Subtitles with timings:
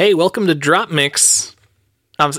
[0.00, 1.54] Hey, welcome to Drop Mix.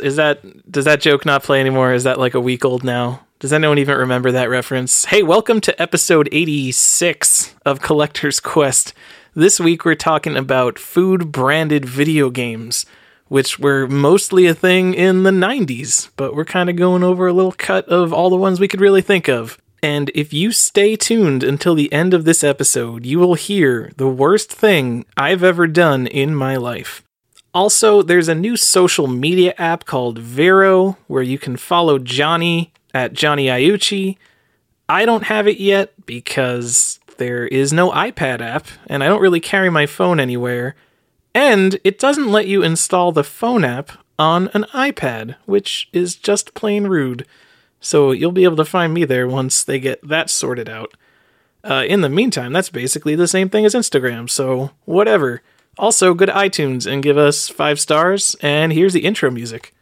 [0.01, 1.93] Is that does that joke not play anymore?
[1.93, 3.27] Is that like a week old now?
[3.37, 5.05] Does anyone even remember that reference?
[5.05, 8.95] Hey, welcome to episode 86 of Collector's Quest.
[9.35, 12.87] This week we're talking about food branded video games,
[13.27, 17.33] which were mostly a thing in the 90s, but we're kind of going over a
[17.33, 19.59] little cut of all the ones we could really think of.
[19.83, 24.09] And if you stay tuned until the end of this episode, you will hear the
[24.09, 27.03] worst thing I've ever done in my life.
[27.53, 33.13] Also, there's a new social media app called Vero where you can follow Johnny at
[33.13, 34.17] Johnny Iucci.
[34.87, 39.39] I don't have it yet because there is no iPad app and I don't really
[39.39, 40.75] carry my phone anywhere.
[41.33, 46.53] And it doesn't let you install the phone app on an iPad, which is just
[46.53, 47.25] plain rude.
[47.79, 50.93] So you'll be able to find me there once they get that sorted out.
[51.63, 55.41] Uh, in the meantime, that's basically the same thing as Instagram, so whatever.
[55.77, 59.73] Also, go to iTunes and give us five stars, and here's the intro music.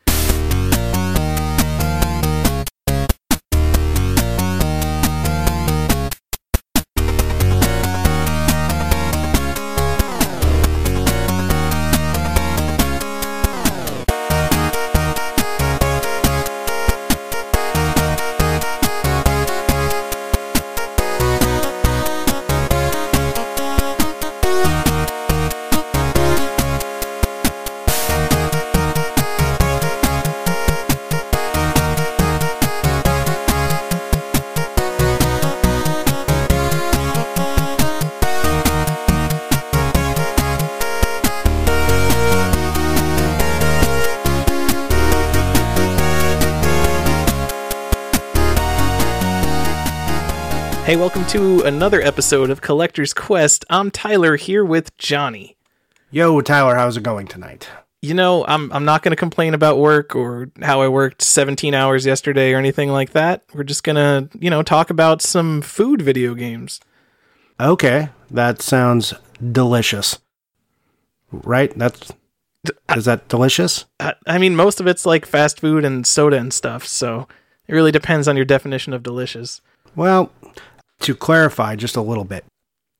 [50.90, 53.64] Hey, welcome to another episode of Collector's Quest.
[53.70, 55.56] I'm Tyler here with Johnny.
[56.10, 57.70] Yo, Tyler, how's it going tonight?
[58.02, 61.76] You know, I'm I'm not going to complain about work or how I worked 17
[61.76, 63.44] hours yesterday or anything like that.
[63.54, 66.82] We're just going to, you know, talk about some food video games.
[67.60, 69.14] Okay, that sounds
[69.52, 70.18] delicious.
[71.32, 71.72] Right?
[71.78, 72.12] That's
[72.96, 73.86] is that delicious?
[74.00, 77.28] I, I mean, most of it's like fast food and soda and stuff, so
[77.68, 79.62] it really depends on your definition of delicious.
[79.96, 80.32] Well,
[81.00, 82.46] to clarify just a little bit.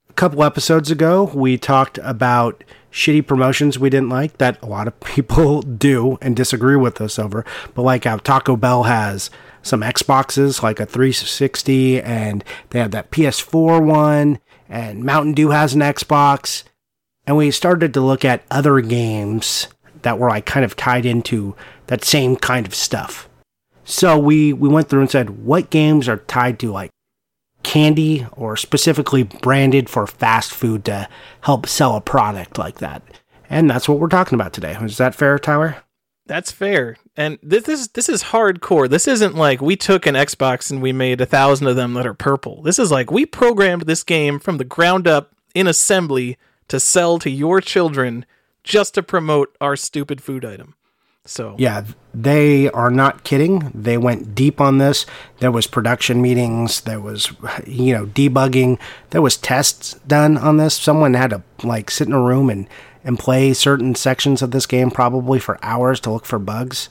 [0.10, 4.88] A couple episodes ago, we talked about shitty promotions we didn't like that a lot
[4.88, 7.46] of people do and disagree with us over.
[7.74, 9.30] But like how Taco Bell has
[9.62, 15.74] some Xboxes, like a 360, and they have that PS4 one, and Mountain Dew has
[15.74, 16.64] an Xbox.
[17.28, 19.68] And we started to look at other games
[20.02, 21.56] that were like kind of tied into
[21.88, 23.28] that same kind of stuff.
[23.84, 26.92] So we, we went through and said, what games are tied to like
[27.64, 31.08] candy or specifically branded for fast food to
[31.42, 33.04] help sell a product like that.
[33.50, 34.78] And that's what we're talking about today.
[34.82, 35.78] Is that fair, Tyler?
[36.26, 36.98] That's fair.
[37.18, 38.88] And this is this is hardcore.
[38.88, 42.06] This isn't like we took an Xbox and we made a thousand of them that
[42.06, 42.62] are purple.
[42.62, 46.38] This is like we programmed this game from the ground up in assembly
[46.68, 48.26] to sell to your children
[48.64, 50.76] just to promote our stupid food item.
[51.26, 53.72] So yeah, they are not kidding.
[53.76, 55.06] They went deep on this.
[55.40, 56.82] There was production meetings.
[56.82, 57.32] There was
[57.68, 58.80] you know debugging.
[59.12, 60.76] There was tests done on this.
[60.76, 62.68] Someone had to like sit in a room and
[63.04, 66.90] and play certain sections of this game probably for hours to look for bugs.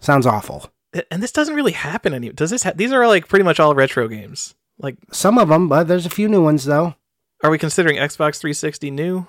[0.00, 0.70] Sounds awful.
[1.10, 2.30] And this doesn't really happen any.
[2.30, 2.62] Does this?
[2.62, 4.54] Ha- these are like pretty much all retro games.
[4.78, 6.94] Like some of them, but there's a few new ones though.
[7.42, 9.26] Are we considering Xbox 360 new?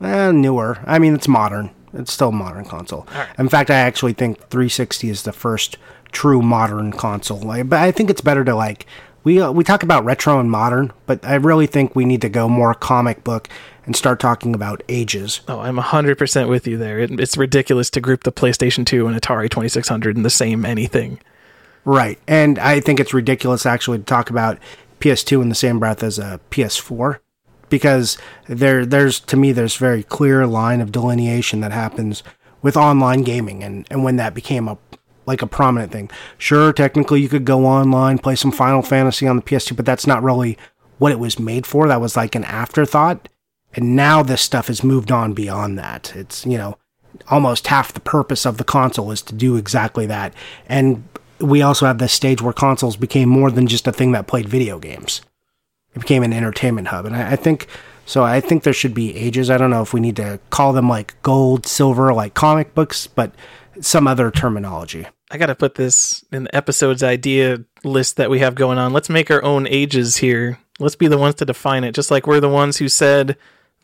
[0.00, 0.78] Eh, newer.
[0.86, 1.70] I mean, it's modern.
[1.92, 3.06] It's still a modern console.
[3.14, 3.28] Right.
[3.38, 5.76] In fact, I actually think 360 is the first
[6.12, 7.40] true modern console.
[7.40, 8.86] Like, but I think it's better to like
[9.24, 12.28] we uh, we talk about retro and modern, but I really think we need to
[12.28, 13.48] go more comic book
[13.84, 15.40] and start talking about ages.
[15.48, 16.98] Oh, I'm 100% with you there.
[16.98, 21.18] It, it's ridiculous to group the PlayStation 2 and Atari 2600 in the same anything.
[21.86, 22.18] Right.
[22.28, 24.58] And I think it's ridiculous actually to talk about
[25.00, 27.20] PS2 in the same breath as a PS4
[27.70, 32.22] because there there's to me there's very clear line of delineation that happens
[32.62, 34.78] with online gaming and, and when that became a
[35.26, 36.10] like a prominent thing.
[36.38, 40.06] Sure, technically you could go online, play some Final Fantasy on the PS2, but that's
[40.06, 40.56] not really
[40.96, 41.86] what it was made for.
[41.86, 43.28] That was like an afterthought.
[43.74, 46.16] And now this stuff has moved on beyond that.
[46.16, 46.78] It's, you know,
[47.28, 50.32] almost half the purpose of the console is to do exactly that.
[50.66, 51.06] And
[51.40, 54.48] we also have this stage where consoles became more than just a thing that played
[54.48, 55.20] video games.
[55.98, 57.06] It became an entertainment hub.
[57.06, 57.66] And I, I think
[58.06, 59.50] so I think there should be ages.
[59.50, 63.06] I don't know if we need to call them like gold, silver, like comic books,
[63.06, 63.34] but
[63.80, 65.06] some other terminology.
[65.30, 68.92] I got to put this in the episode's idea list that we have going on.
[68.92, 70.58] Let's make our own ages here.
[70.78, 73.36] Let's be the ones to define it, just like we're the ones who said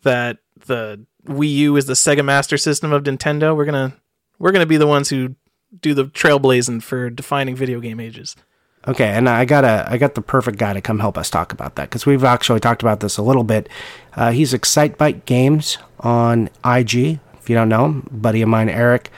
[0.04, 3.54] that the Wii U is the Sega Master System of Nintendo.
[3.54, 3.94] We're gonna
[4.38, 5.34] we're gonna be the ones who
[5.80, 8.36] do the trailblazing for defining video game ages.
[8.86, 11.52] Okay, and I got a I got the perfect guy to come help us talk
[11.52, 13.68] about that because we've actually talked about this a little bit.
[14.14, 17.18] Uh, he's Excitebike Games on IG.
[17.38, 19.10] If you don't know him, buddy of mine, Eric,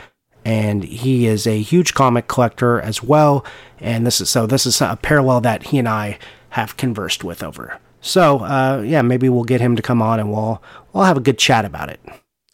[0.44, 3.44] and he is a huge comic collector as well.
[3.80, 6.18] And this is so this is a parallel that he and I
[6.50, 7.78] have conversed with over.
[8.00, 11.20] So uh, yeah, maybe we'll get him to come on and we'll we'll have a
[11.20, 11.98] good chat about it.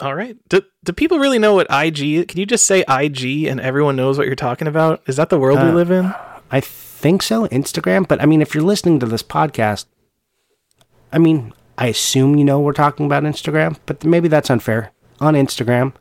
[0.00, 0.36] All right.
[0.48, 2.26] Do, do people really know what IG?
[2.26, 5.02] Can you just say IG and everyone knows what you're talking about?
[5.06, 6.12] Is that the world we Uh, live in?
[6.50, 6.60] I
[7.02, 8.08] think so, Instagram.
[8.08, 9.86] But I mean, if you're listening to this podcast,
[11.12, 14.92] I mean, I assume you know we're talking about Instagram, but maybe that's unfair.
[15.20, 15.92] On Instagram,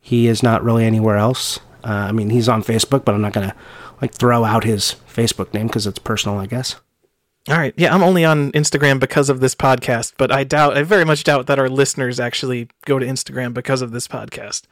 [0.00, 1.58] he is not really anywhere else.
[1.84, 3.54] Uh, I mean, he's on Facebook, but I'm not gonna
[4.00, 6.76] like throw out his Facebook name because it's personal, I guess.
[7.48, 7.74] All right.
[7.76, 11.24] Yeah, I'm only on Instagram because of this podcast, but I doubt, I very much
[11.24, 14.64] doubt that our listeners actually go to Instagram because of this podcast.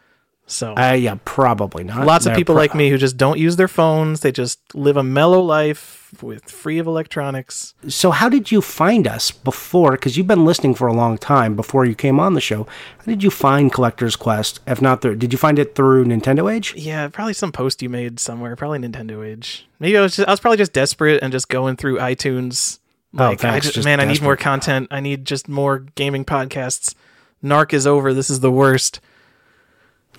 [0.50, 2.06] So Uh, yeah, probably not.
[2.06, 4.20] lots of They're people pro- like me who just don't use their phones.
[4.20, 7.74] They just live a mellow life with free of electronics.
[7.86, 9.92] So, how did you find us before?
[9.92, 12.66] Because you've been listening for a long time before you came on the show.
[12.98, 14.60] How did you find Collector's Quest?
[14.66, 16.72] If not, through, did you find it through Nintendo Age?
[16.76, 19.68] Yeah, probably some post you made somewhere, probably Nintendo Age.
[19.80, 22.78] Maybe I was just, I was probably just desperate and just going through iTunes.
[23.18, 24.88] Oh, Like, I just, just man, I need more content.
[24.90, 26.94] I need just more gaming podcasts.
[27.44, 28.12] Narc is over.
[28.14, 29.00] This is the worst.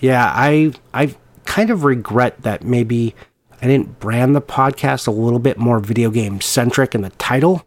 [0.00, 1.14] Yeah, I I
[1.44, 3.14] kind of regret that maybe
[3.62, 7.66] I didn't brand the podcast a little bit more video game centric in the title.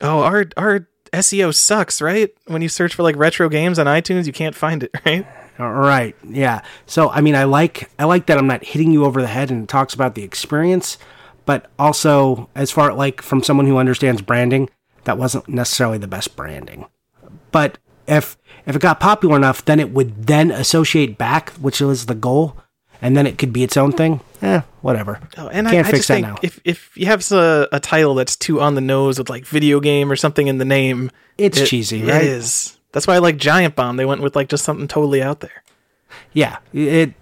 [0.00, 2.30] Oh, our our SEO sucks, right?
[2.46, 5.26] When you search for like retro games on iTunes, you can't find it, right?
[5.58, 6.62] All right, yeah.
[6.86, 9.50] So I mean, I like I like that I'm not hitting you over the head
[9.50, 10.98] and it talks about the experience,
[11.44, 14.68] but also as far like from someone who understands branding,
[15.04, 16.86] that wasn't necessarily the best branding.
[17.52, 18.36] But if
[18.66, 22.56] if it got popular enough, then it would then associate back, which was the goal,
[23.00, 24.20] and then it could be its own thing.
[24.40, 25.20] Eh, whatever.
[25.38, 26.36] Oh, and Can't I, I fix just that think now.
[26.42, 29.78] if if you have a, a title that's too on the nose with like video
[29.80, 32.22] game or something in the name, It's it- cheesy, It right?
[32.24, 32.78] is.
[32.92, 33.96] That's why I like Giant Bomb.
[33.96, 35.62] They went with like just something totally out there.
[36.34, 37.14] Yeah, it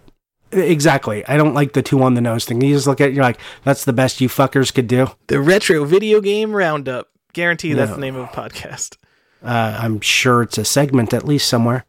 [0.51, 1.25] exactly.
[1.27, 2.61] I don't like the two on the nose thing.
[2.61, 5.07] You just look at it, you're like, that's the best you fuckers could do.
[5.29, 7.09] The Retro Video Game Roundup.
[7.33, 7.95] Guarantee that's No.
[7.95, 8.97] the name of a podcast.
[9.43, 11.85] Uh, I'm sure it's a segment at least somewhere.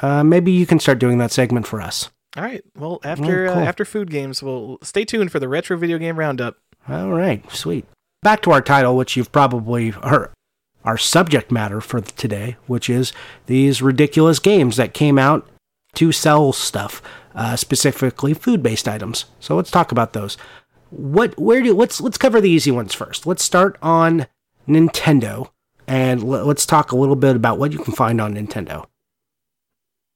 [0.00, 2.10] Uh, maybe you can start doing that segment for us.
[2.36, 2.62] All right.
[2.76, 3.62] Well, after Oh, cool.
[3.62, 6.56] uh, after food games, we'll stay tuned for the Retro Video Game Roundup.
[6.88, 7.84] All right, sweet.
[8.22, 10.30] Back to our title, which you've probably heard.
[10.84, 13.12] Our subject matter for today, which is
[13.46, 15.46] these ridiculous games that came out
[15.94, 17.02] to sell stuff,
[17.34, 19.24] uh, specifically food-based items.
[19.40, 20.36] So let's talk about those.
[20.90, 23.26] What, where do let's let's cover the easy ones first.
[23.26, 24.26] Let's start on
[24.66, 25.50] Nintendo,
[25.88, 28.86] and l- let's talk a little bit about what you can find on Nintendo.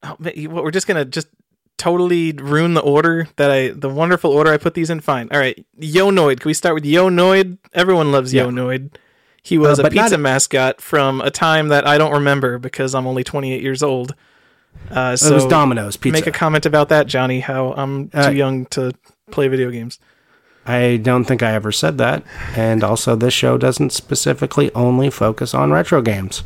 [0.05, 1.29] Oh, what, we're just gonna just
[1.79, 5.01] totally ruin the order that I the wonderful order I put these in.
[5.01, 5.29] Fine.
[5.33, 5.65] All right.
[5.81, 6.41] Yonoid.
[6.41, 7.59] Can we start with Yonoid?
[7.73, 8.45] Everyone loves Yeah.
[8.45, 8.91] Yonoid.
[9.43, 12.59] He was Uh, a but not- pizza mascot from a time that I don't remember
[12.59, 14.15] because I'm only 28 years old.
[14.91, 16.13] Uh, so it was Domino's Pizza.
[16.13, 17.41] make a comment about that, Johnny.
[17.41, 18.93] How I'm too Uh, young to
[19.31, 19.99] play video games.
[20.65, 22.23] I don't think I ever said that.
[22.57, 26.43] And also, this show doesn't specifically only focus on retro games.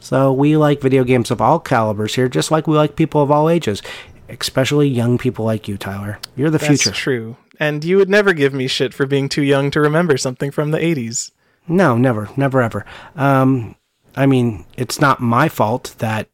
[0.00, 3.30] So, we like video games of all calibers here, just like we like people of
[3.30, 3.82] all ages,
[4.28, 6.18] especially young people like you, Tyler.
[6.36, 6.90] You're the That's future.
[6.92, 7.36] true.
[7.58, 10.70] And you would never give me shit for being too young to remember something from
[10.70, 11.30] the 80s.
[11.68, 12.86] No, never, never, ever.
[13.14, 13.76] Um,
[14.16, 16.28] I mean, it's not my fault that,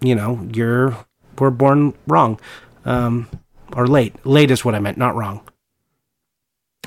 [0.00, 0.96] you know, you're,
[1.38, 2.40] we're born wrong.
[2.84, 3.28] Um,
[3.74, 4.14] or late.
[4.26, 5.48] Late is what I meant, not wrong.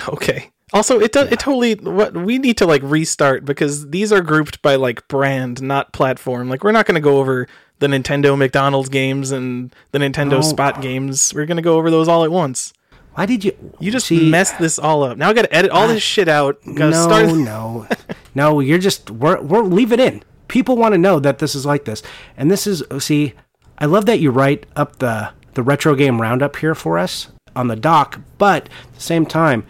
[0.13, 0.51] Okay.
[0.73, 1.31] Also, it does.
[1.31, 1.75] It totally.
[1.75, 6.49] What we need to like restart because these are grouped by like brand, not platform.
[6.49, 7.47] Like we're not going to go over
[7.79, 10.43] the Nintendo McDonald's games and the Nintendo.
[10.43, 11.33] Spot games.
[11.33, 12.73] We're going to go over those all at once.
[13.13, 13.73] Why did you?
[13.79, 15.17] You just see, messed this all up.
[15.17, 16.57] Now I got to edit all this shit out.
[16.65, 17.27] No, start.
[17.27, 17.87] no,
[18.35, 18.59] no.
[18.59, 20.23] You're just we're we're leave it in.
[20.47, 22.01] People want to know that this is like this,
[22.35, 23.33] and this is oh, see.
[23.77, 27.67] I love that you write up the the retro game roundup here for us on
[27.67, 29.65] the doc, but at the same time,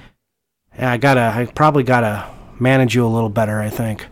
[0.78, 2.30] yeah, I gotta I probably gotta
[2.60, 3.60] manage you a little better.
[3.60, 4.06] I think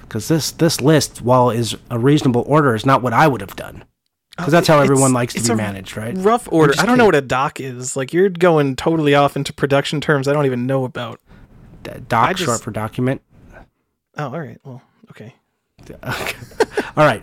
[0.00, 3.56] because this this list, while is a reasonable order, is not what I would have
[3.56, 3.84] done.
[4.36, 6.14] Because that's how It's- everyone likes to it's be managed, right?
[6.16, 6.72] Rough order.
[6.78, 7.96] I don't know what a doc is.
[7.96, 11.20] Like you're going totally off into production terms I don't even know about.
[12.08, 13.20] Doc just- short for document.
[14.16, 14.58] Oh, all right.
[14.64, 15.34] Well, okay.
[16.96, 17.22] All right.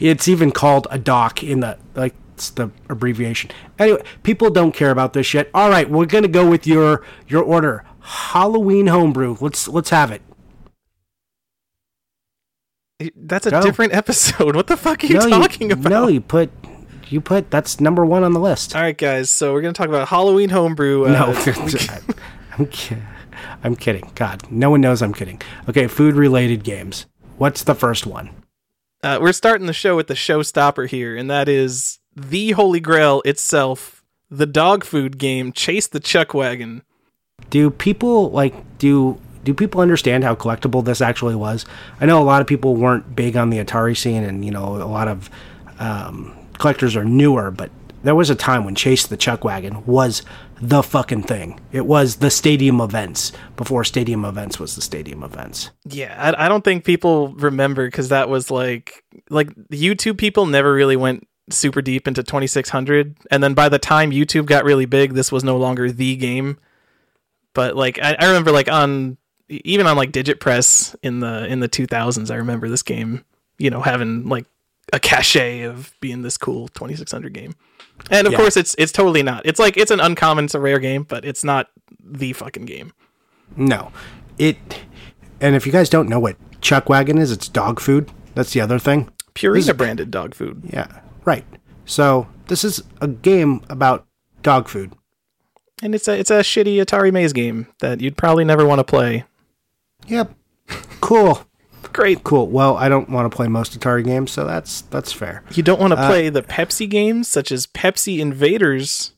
[0.00, 3.50] It's even called a doc in the like it's the abbreviation.
[3.78, 5.50] Anyway, people don't care about this shit.
[5.54, 7.84] All right, we're gonna go with your your order.
[8.00, 9.36] Halloween homebrew.
[9.40, 10.22] Let's let's have it.
[13.16, 13.62] That's a Go.
[13.62, 14.54] different episode.
[14.60, 15.90] What the fuck are you no, talking you, about?
[15.90, 16.50] No, you put
[17.08, 18.74] you put that's number one on the list.
[18.76, 19.30] All right, guys.
[19.30, 21.06] So we're gonna talk about Halloween homebrew.
[21.06, 21.24] Uh, no,
[22.58, 23.02] I'm kidding.
[23.62, 24.10] I'm kidding.
[24.14, 25.40] God, no one knows I'm kidding.
[25.68, 27.06] Okay, food related games.
[27.38, 28.30] What's the first one?
[29.02, 33.22] Uh, we're starting the show with the showstopper here, and that is the Holy Grail
[33.24, 36.82] itself, the dog food game, Chase the Chuck Wagon.
[37.50, 41.64] Do people like do do people understand how collectible this actually was?
[42.00, 44.76] I know a lot of people weren't big on the Atari scene, and you know
[44.76, 45.30] a lot of
[45.78, 47.70] um, collectors are newer, but
[48.02, 50.22] there was a time when Chase the Chuck Wagon was
[50.60, 51.58] the fucking thing.
[51.72, 55.70] It was the stadium events before stadium events was the stadium events.
[55.84, 60.72] Yeah, I, I don't think people remember because that was like like YouTube people never
[60.72, 65.14] really went super deep into 2600, and then by the time YouTube got really big,
[65.14, 66.58] this was no longer the game.
[67.54, 69.16] But like I, I remember like on
[69.48, 73.24] even on like Digit Press in the in the 2000s, I remember this game,
[73.58, 74.46] you know, having like
[74.92, 77.54] a cachet of being this cool 2600 game.
[78.10, 78.38] And of Yeah.
[78.38, 79.42] course, it's it's totally not.
[79.44, 81.68] It's like it's an uncommon, it's a rare game, but it's not
[82.02, 82.92] the fucking game.
[83.56, 83.90] No,
[84.38, 84.56] it.
[85.40, 88.10] And if you guys don't know what Chuck Wagon is, it's dog food.
[88.34, 89.10] That's the other thing.
[89.34, 90.62] Purina branded dog food.
[90.72, 91.44] Yeah, right.
[91.86, 94.06] So this is a game about
[94.42, 94.92] dog food.
[95.82, 98.84] And it's a it's a shitty Atari Maze game that you'd probably never want to
[98.84, 99.24] play.
[100.06, 100.34] Yep.
[101.00, 101.44] Cool.
[101.92, 102.22] Great.
[102.22, 102.46] Cool.
[102.46, 105.42] Well, I don't want to play most Atari games, so that's that's fair.
[105.52, 109.12] You don't want to uh, play the Pepsi games such as Pepsi Invaders.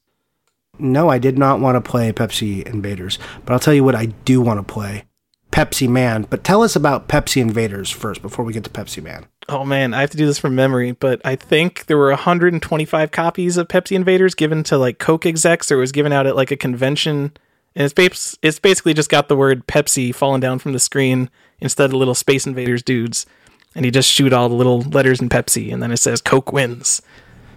[0.78, 4.07] No, I did not want to play Pepsi Invaders, but I'll tell you what I
[4.07, 5.04] do want to play.
[5.50, 6.26] Pepsi Man.
[6.28, 9.26] But tell us about Pepsi Invaders first before we get to Pepsi Man.
[9.49, 13.11] Oh man, I have to do this from memory, but I think there were 125
[13.11, 16.37] copies of Pepsi Invaders given to like Coke execs, or it was given out at
[16.37, 17.33] like a convention.
[17.75, 21.31] And it's it's basically just got the word Pepsi falling down from the screen
[21.61, 23.27] instead of little Space Invaders dudes,
[23.75, 26.53] and you just shoot all the little letters in Pepsi, and then it says Coke
[26.53, 27.03] wins.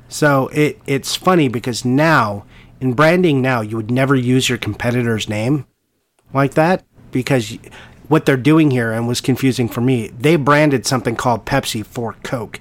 [0.07, 2.45] So it it's funny because now
[2.79, 5.65] in branding now you would never use your competitor's name
[6.33, 7.57] like that because
[8.07, 10.09] what they're doing here and was confusing for me.
[10.09, 12.59] They branded something called Pepsi for Coke.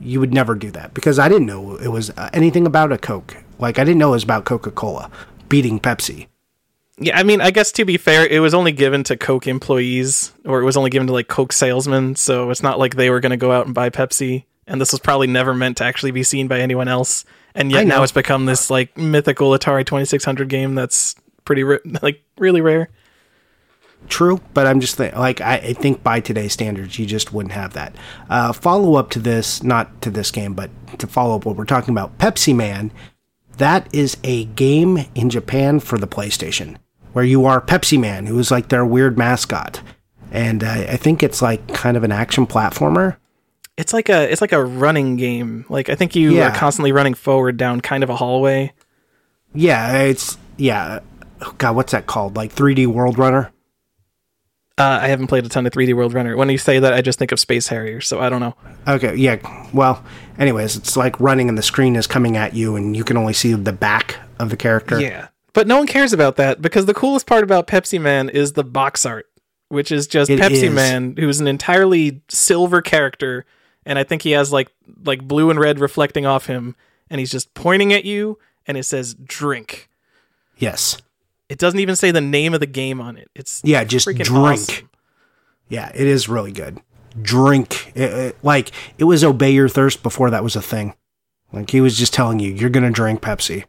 [0.00, 2.98] You would never do that because I didn't know it was uh, anything about a
[2.98, 3.36] Coke.
[3.58, 5.10] Like I didn't know it was about Coca-Cola
[5.48, 6.26] beating Pepsi.
[6.98, 10.32] Yeah, I mean, I guess to be fair, it was only given to Coke employees,
[10.44, 13.20] or it was only given to like Coke salesmen, so it's not like they were
[13.20, 14.44] going to go out and buy Pepsi.
[14.66, 17.24] And this was probably never meant to actually be seen by anyone else.
[17.54, 21.64] And yet now it's become this like mythical Atari Twenty Six Hundred game that's pretty
[22.02, 22.88] like really rare.
[24.08, 27.52] True, but I'm just th- like I, I think by today's standards, you just wouldn't
[27.54, 27.94] have that.
[28.28, 31.64] Uh, follow up to this, not to this game, but to follow up what we're
[31.64, 32.92] talking about, Pepsi Man.
[33.58, 36.76] That is a game in Japan for the PlayStation,
[37.12, 39.80] where you are Pepsi Man, who is like their weird mascot,
[40.30, 43.16] and uh, I think it's like kind of an action platformer.
[43.78, 45.64] It's like a it's like a running game.
[45.70, 46.48] Like I think you Yeah.
[46.50, 48.72] are constantly running forward down kind of a hallway.
[49.54, 51.00] Yeah, it's yeah.
[51.42, 52.36] oh, God, what's that called?
[52.36, 53.50] Like 3D World Runner.
[54.78, 56.36] Uh, I haven't played a ton of 3D World Runner.
[56.36, 58.00] When you say that, I just think of Space Harrier.
[58.00, 58.54] So I don't know.
[58.88, 59.36] Okay, yeah.
[59.72, 60.02] Well,
[60.38, 63.34] anyways, it's like running and the screen is coming at you, and you can only
[63.34, 65.00] see the back of the character.
[65.00, 65.28] Yeah.
[65.52, 68.64] But no one cares about that because the coolest part about Pepsi Man is the
[68.64, 69.26] box art,
[69.68, 70.74] which is just It Pepsi is.
[70.74, 73.44] Man, who's an entirely silver character,
[73.84, 74.70] and I think he has like
[75.04, 76.74] like blue and red reflecting off him,
[77.10, 79.90] and he's just pointing at you, and it says drink.
[80.56, 80.96] Yes.
[81.52, 83.28] It doesn't even say the name of the game on it.
[83.34, 84.30] It's Yeah, just drink.
[84.32, 84.88] awesome.
[85.68, 86.80] Yeah, it is really good.
[87.20, 87.92] Drink.
[87.94, 90.94] It- it- like, it was Obey Your Thirst before that was a thing.
[91.52, 93.64] Like, he was just telling you, you're going to drink Pepsi.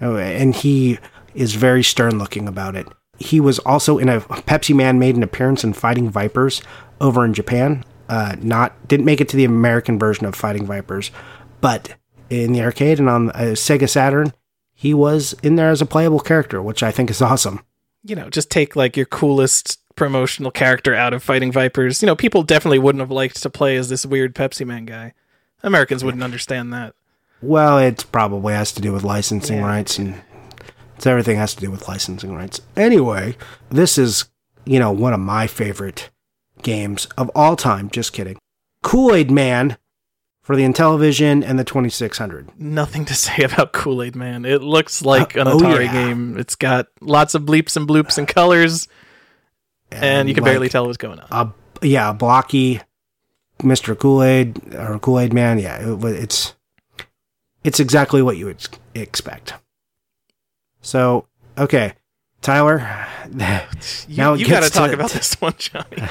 [0.00, 0.98] Oh, and he
[1.32, 2.88] is very stern looking about it.
[3.20, 6.60] He was also in a Pepsi Man made an appearance in Fighting Vipers
[7.00, 7.84] over in Japan.
[8.08, 11.12] Uh, not didn't make it to the American version of Fighting Vipers,
[11.60, 11.94] but
[12.30, 14.32] in the arcade and on uh, Sega Saturn,
[14.82, 17.60] he was in there as a playable character, which I think is awesome.
[18.02, 22.02] You know, just take like your coolest promotional character out of Fighting Vipers.
[22.02, 25.14] You know, people definitely wouldn't have liked to play as this weird Pepsi Man guy.
[25.62, 26.96] Americans wouldn't understand that.
[27.40, 29.66] Well, it probably has to do with licensing Yeah.
[29.66, 30.20] rights, and
[30.96, 32.60] it's everything has to do with licensing rights.
[32.76, 33.36] Anyway,
[33.70, 34.24] this is
[34.64, 36.10] you know one of my favorite
[36.62, 37.88] games of all time.
[37.88, 38.36] Just kidding.
[38.82, 39.76] Kool Aid Man
[40.42, 42.50] for the Intellivision and the 2600.
[42.58, 44.44] nothing to say about Kool Aid Man.
[44.44, 45.92] It looks like an Uh, oh, Atari yeah.
[45.92, 46.36] game.
[46.38, 48.88] It's got lots of bleeps and bloops and colors,
[49.90, 51.54] and, you can barely tell what's going on.
[51.80, 52.80] A yeah, a blocky
[53.60, 53.98] Mr.
[53.98, 55.58] Kool Aid or Kool Aid Man.
[55.58, 56.54] Yeah, it, it's
[57.64, 59.54] it's exactly what you would expect.
[60.80, 61.26] So
[61.58, 61.94] okay,
[62.40, 63.06] Tyler.
[64.08, 65.96] You, now you got to talk about this one, Johnny.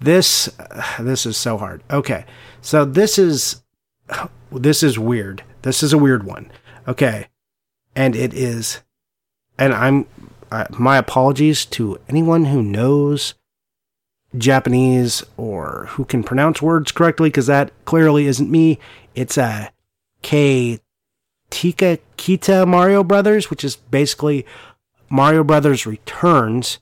[0.00, 0.50] This
[0.98, 1.82] this is so hard.
[1.90, 2.24] Okay.
[2.60, 3.61] So this is
[4.50, 5.42] this is weird.
[5.62, 6.50] This is a weird one.
[6.86, 7.28] Okay.
[7.94, 8.80] And it is
[9.58, 10.06] and I'm
[10.50, 13.34] uh, my apologies to anyone who knows
[14.36, 18.78] Japanese or who can pronounce words correctly cuz that clearly isn't me.
[19.14, 19.70] It's a
[20.22, 20.80] K
[21.50, 24.46] Tika Kita Mario Brothers, which is basically
[25.10, 26.78] Mario Brothers Returns,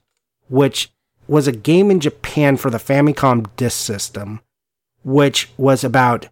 [0.49, 0.93] which
[1.27, 4.41] was a game in Japan for the Famicom disk system,
[5.03, 6.29] which was about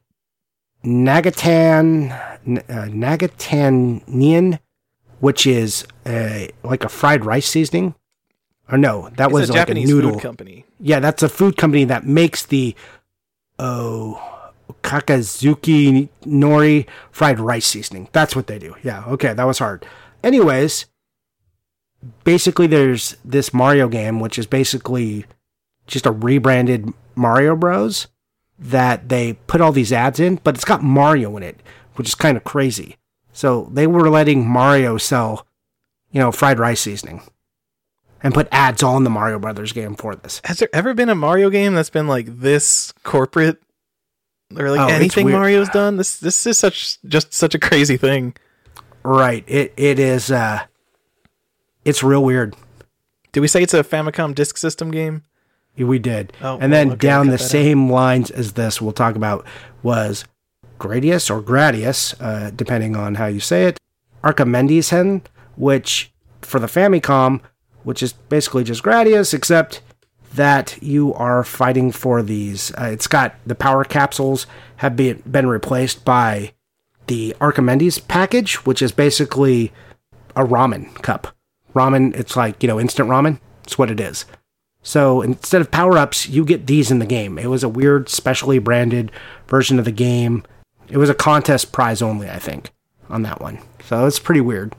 [0.84, 4.58] Nagatan uh, Nagatanien,
[5.20, 7.94] which is a, like a fried rice seasoning.
[8.70, 10.64] Or no, that It's was a like Japanese a noodle food company.
[10.78, 12.74] yeah, that's a food company that makes the
[13.58, 14.50] oh
[14.82, 18.08] Kakazuki Nori fried rice seasoning.
[18.12, 18.76] That's what they do.
[18.82, 19.86] Yeah, okay, that was hard.
[20.22, 20.84] Anyways,
[22.24, 25.24] basically there's this Mario game which is basically
[25.86, 28.06] just a rebranded Mario Bros
[28.58, 31.60] that they put all these ads in, but it's got Mario in it,
[31.94, 32.96] which is kind of crazy.
[33.32, 35.46] So they were letting Mario sell,
[36.10, 37.22] you know, fried rice seasoning
[38.22, 40.40] and put ads on the Mario Brothers game for this.
[40.44, 43.62] Has there ever been a Mario game that's been like this corporate
[44.56, 45.30] or like Oh, anything.
[45.30, 45.96] Mario's done?
[45.98, 48.34] This this is such just such a crazy thing.
[49.04, 49.44] Right.
[49.46, 50.64] It it is uh
[51.84, 52.56] it's real weird.
[53.30, 55.22] Did we say it's a Famicom Disk System game?
[55.78, 56.32] We did.
[56.42, 57.50] Oh, and then well, okay, down the that out.
[57.50, 59.46] same lines as this we'll talk about
[59.82, 60.24] was
[60.78, 63.78] Gradius or Gradius, uh, depending on how you say it.
[64.24, 65.22] Archimedes Hen,
[65.56, 67.40] which for the Famicom,
[67.82, 69.80] which is basically just Gradius, except
[70.34, 72.72] that you are fighting for these.
[72.74, 76.52] Uh, it's got the power capsules have been been replaced by
[77.06, 79.72] the Archimedes package, which is basically
[80.36, 81.34] a ramen cup.
[81.74, 83.40] Ramen, it's like, you know, instant ramen.
[83.64, 84.24] It's what it is.
[84.82, 87.38] So instead of power ups, you get these in the game.
[87.38, 89.10] It was a weird, specially branded
[89.46, 90.44] version of the game.
[90.88, 92.70] It was a contest prize only, I think,
[93.08, 93.58] on that one.
[93.84, 94.74] So it's pretty weird.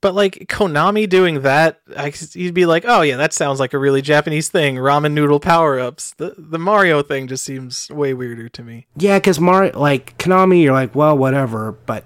[0.00, 3.78] But like Konami doing that, I, you'd be like, oh yeah, that sounds like a
[3.78, 4.74] really Japanese thing.
[4.74, 6.12] Ramen noodle power ups.
[6.16, 8.88] The the Mario thing just seems way weirder to me.
[8.96, 11.72] Yeah, because Mario, like Konami, you're like, well, whatever.
[11.86, 12.04] But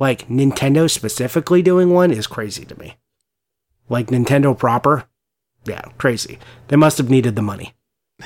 [0.00, 2.96] like Nintendo specifically doing one is crazy to me.
[3.88, 5.04] Like Nintendo proper,
[5.66, 6.38] yeah, crazy.
[6.68, 7.74] They must have needed the money.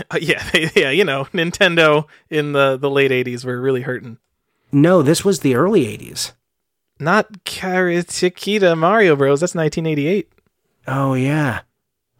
[0.09, 4.18] Uh, yeah, yeah, you know, Nintendo in the the late '80s were really hurting.
[4.70, 6.31] No, this was the early '80s.
[7.00, 9.40] Not Karatakita Mario Bros.
[9.40, 10.29] That's 1988.
[10.87, 11.62] Oh yeah,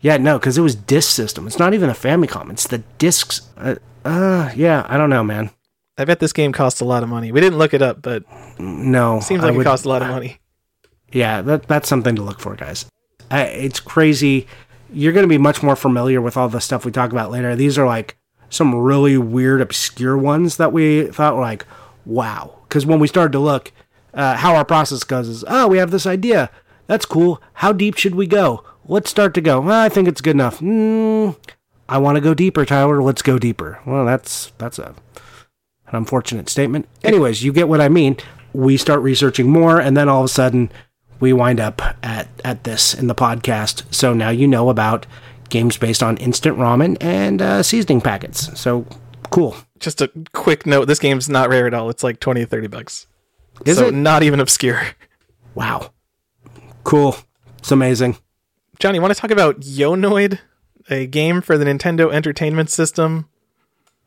[0.00, 0.16] yeah.
[0.16, 1.46] No, because it was disc system.
[1.46, 2.50] It's not even a Famicom.
[2.50, 3.42] It's the discs.
[3.56, 4.85] Uh, uh, yeah.
[4.88, 5.50] I don't know, man.
[5.96, 7.30] I bet this game cost a lot of money.
[7.30, 8.24] We didn't look it up, but
[8.59, 10.40] No, seems I like it would- cost a lot of money.
[11.12, 12.87] Yeah, that that's something to look for, guys.
[13.30, 14.46] I, it's crazy.
[14.92, 17.55] You're going to be much more familiar with all the stuff we talk about later.
[17.57, 18.16] These are like
[18.48, 21.64] some really weird, obscure ones that we thought were like,
[22.05, 22.59] wow.
[22.68, 23.72] Because when we started to look,
[24.12, 26.50] uh, how our process goes is, oh, we have this idea.
[26.87, 27.40] That's cool.
[27.55, 28.64] How deep should we go?
[28.85, 29.61] Let's start to go.
[29.61, 30.59] Well, I think it's good enough.
[30.59, 31.37] Mm,
[31.88, 33.03] I want to go deeper, Tyler.
[33.03, 33.81] Let's go deeper.
[33.87, 34.96] Well, that's that's a
[35.87, 36.88] an unfortunate statement.
[37.05, 38.16] Anyways, you get what I mean.
[38.53, 40.72] We start researching more, and then all of a sudden,
[41.20, 43.83] we wind up at at this in the podcast.
[43.94, 45.06] So now you know about
[45.50, 48.59] games based on instant ramen and uh, seasoning packets.
[48.59, 48.87] So
[49.30, 49.56] cool.
[49.78, 51.90] Just a quick note: this game's not rare at all.
[51.90, 53.06] It's like 20 or 30 bucks.
[53.66, 53.94] Is so it?
[53.94, 54.83] not even obscure.
[55.54, 55.92] Wow.
[56.85, 57.16] Cool.
[57.59, 58.16] It's amazing.
[58.78, 60.38] Johnny, want to talk about Yonoid,
[60.88, 63.28] a game for the Nintendo Entertainment System?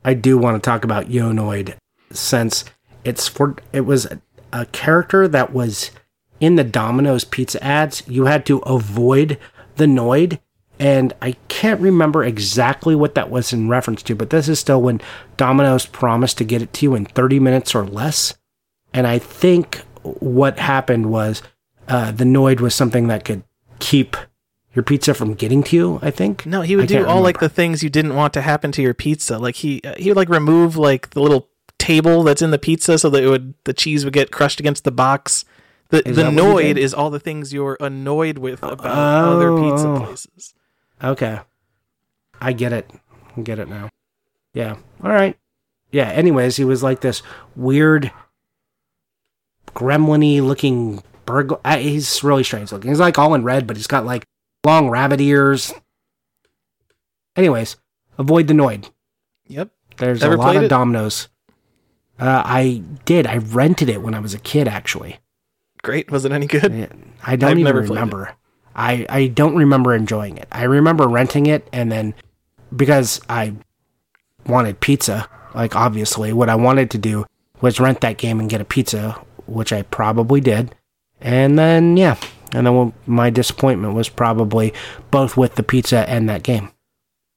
[0.04, 1.76] I do want to talk about Yonoid
[2.12, 2.66] since
[3.04, 4.22] it's for it was a,
[4.52, 5.92] a character that was
[6.44, 8.04] in the Domino's pizza ads.
[8.06, 9.40] You had to avoid
[9.78, 10.40] the Noid,
[10.78, 14.82] and I can't remember exactly what that was in reference to, but this is still
[14.82, 15.00] when
[15.38, 18.36] Domino's promised to get it to you in 30 minutes or less.
[18.94, 21.42] And I think what happened was
[21.88, 23.44] uh, the Noid was something that could
[23.80, 24.18] keep
[24.76, 26.00] your pizza from getting to you.
[26.02, 26.46] I think.
[26.46, 28.82] No, he would I do all like the things you didn't want to happen to
[28.82, 29.38] your pizza.
[29.40, 31.48] Like he uh, he would like remove like the little
[31.80, 34.84] table that's in the pizza so that it would the cheese would get crushed against
[34.84, 35.46] the box.
[35.94, 40.00] The Is the noid is all the things you're annoyed with about other pizza Oh.
[40.04, 40.54] places.
[41.04, 41.40] Okay.
[42.42, 42.90] I get it.
[43.38, 43.90] I get it now.
[44.56, 44.78] Yeah.
[45.04, 45.38] All right.
[45.92, 46.10] Yeah.
[46.10, 47.22] Anyways, he was like this
[47.56, 48.12] weird,
[49.76, 51.60] gremlin looking burglar.
[51.64, 52.90] Uh, he's really strange looking.
[52.90, 54.26] He's like all in red, but he's got like
[54.66, 55.74] long rabbit ears.
[57.36, 57.78] Anyways,
[58.18, 58.90] avoid the Noid.
[59.48, 59.70] Yep.
[59.98, 60.68] There's Ever a lot of it?
[60.70, 61.30] dominoes.
[62.20, 63.26] Uh, I did.
[63.28, 65.20] I rented it when I was a kid, actually.
[65.84, 66.10] Great.
[66.10, 66.90] Was it any good?
[67.24, 68.36] I don't I've even remember.
[68.76, 70.48] I, I don't remember enjoying it.
[70.52, 72.16] I remember renting it and then
[72.76, 73.54] because I
[74.48, 75.30] wanted pizza.
[75.54, 77.26] Like obviously, what I wanted to do
[77.62, 80.74] was rent that game and get a pizza, which I probably did.
[81.22, 82.18] And then yeah,
[82.54, 84.74] and then my disappointment was probably
[85.12, 86.72] both with the pizza and that game.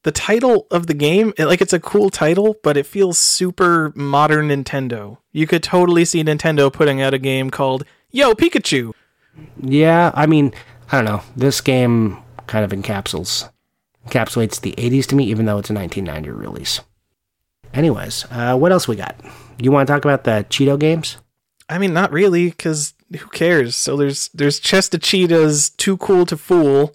[0.05, 3.93] The title of the game, it, like it's a cool title, but it feels super
[3.97, 5.19] modern Nintendo.
[5.33, 8.93] You could totally see Nintendo putting out a game called Yo Pikachu.
[9.61, 10.53] Yeah, I mean,
[10.91, 11.23] I don't know.
[11.37, 13.49] This game kind of encapsulates
[14.07, 16.81] encapsulates the 80s to me, even though it's a 1990 release.
[17.75, 19.17] Anyways, uh, what else we got?
[19.59, 21.17] You want to talk about the Cheeto games?
[21.69, 23.75] I mean, not really, because who cares?
[23.75, 26.95] So there's there's Chester Cheetah's, Too Cool to Fool,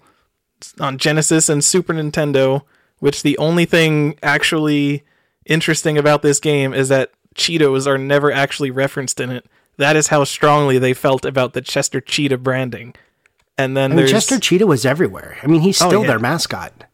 [0.80, 2.62] on Genesis and Super Nintendo.
[2.98, 5.02] Which the only thing actually
[5.44, 9.44] interesting about this game is that Cheetos are never actually referenced in it.
[9.78, 12.94] That is how strongly they felt about the Chester Cheetah branding.
[13.58, 15.38] And then I mean, Chester Cheetah was everywhere.
[15.42, 16.08] I mean, he's Oh, still yeah.
[16.08, 16.84] their mascot.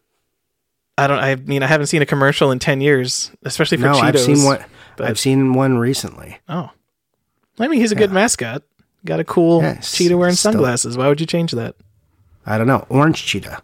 [0.96, 1.18] I don't.
[1.18, 4.02] I mean, I haven't seen a commercial in ten years, especially for no, Cheetos.
[4.02, 4.64] I've seen one.
[4.96, 6.38] but- I've seen one recently.
[6.48, 6.70] Oh,
[7.58, 8.62] I mean, he's a good mascot.
[9.04, 10.96] Got a cool Yeah, cheetah wearing still- sunglasses.
[10.96, 11.76] Why would you change that?
[12.44, 12.84] I don't know.
[12.88, 13.62] Orange cheetah.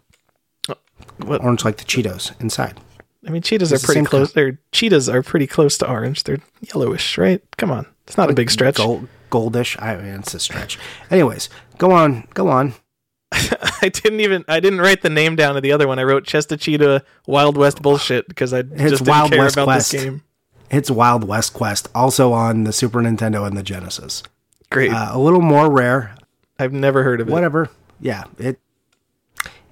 [1.17, 1.41] What?
[1.43, 2.79] Orange like the Cheetos inside.
[3.27, 4.31] I mean, cheetahs are It's the pretty close.
[4.33, 6.23] They're cheetahs are pretty close to orange.
[6.23, 7.41] They're yellowish, right?
[7.57, 8.77] Come on, it's not a big stretch.
[8.77, 9.81] Gold, goldish.
[9.81, 10.77] I mean, it's a stretch.
[11.11, 12.27] Anyways, go on.
[12.33, 12.73] Go on.
[13.31, 14.45] I didn't even.
[14.47, 15.99] I didn't write the name down of the other one.
[15.99, 19.65] I wrote Chester Cheetah Wild West bullshit because I just didn't Wild care West about
[19.65, 19.91] Quest.
[19.91, 20.23] this game.
[20.71, 24.23] It's Wild West Quest, also on the Super Nintendo and the Genesis.
[24.71, 24.91] Great.
[24.91, 26.15] Uh, a little more rare.
[26.57, 27.31] I've never heard of it.
[27.31, 27.69] Whatever.
[27.99, 28.59] Yeah, it.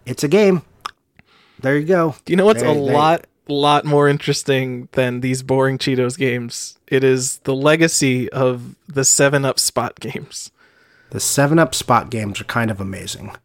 [0.05, 0.61] It's a game.
[1.59, 2.15] There you go.
[2.25, 6.17] Do you know what's They- a they- lot, lot more interesting than these boring Cheetos
[6.17, 6.77] games?
[6.87, 10.51] It is the legacy of the Seven Up Spot games.
[11.09, 13.35] The Seven Up spot games are kind of amazing.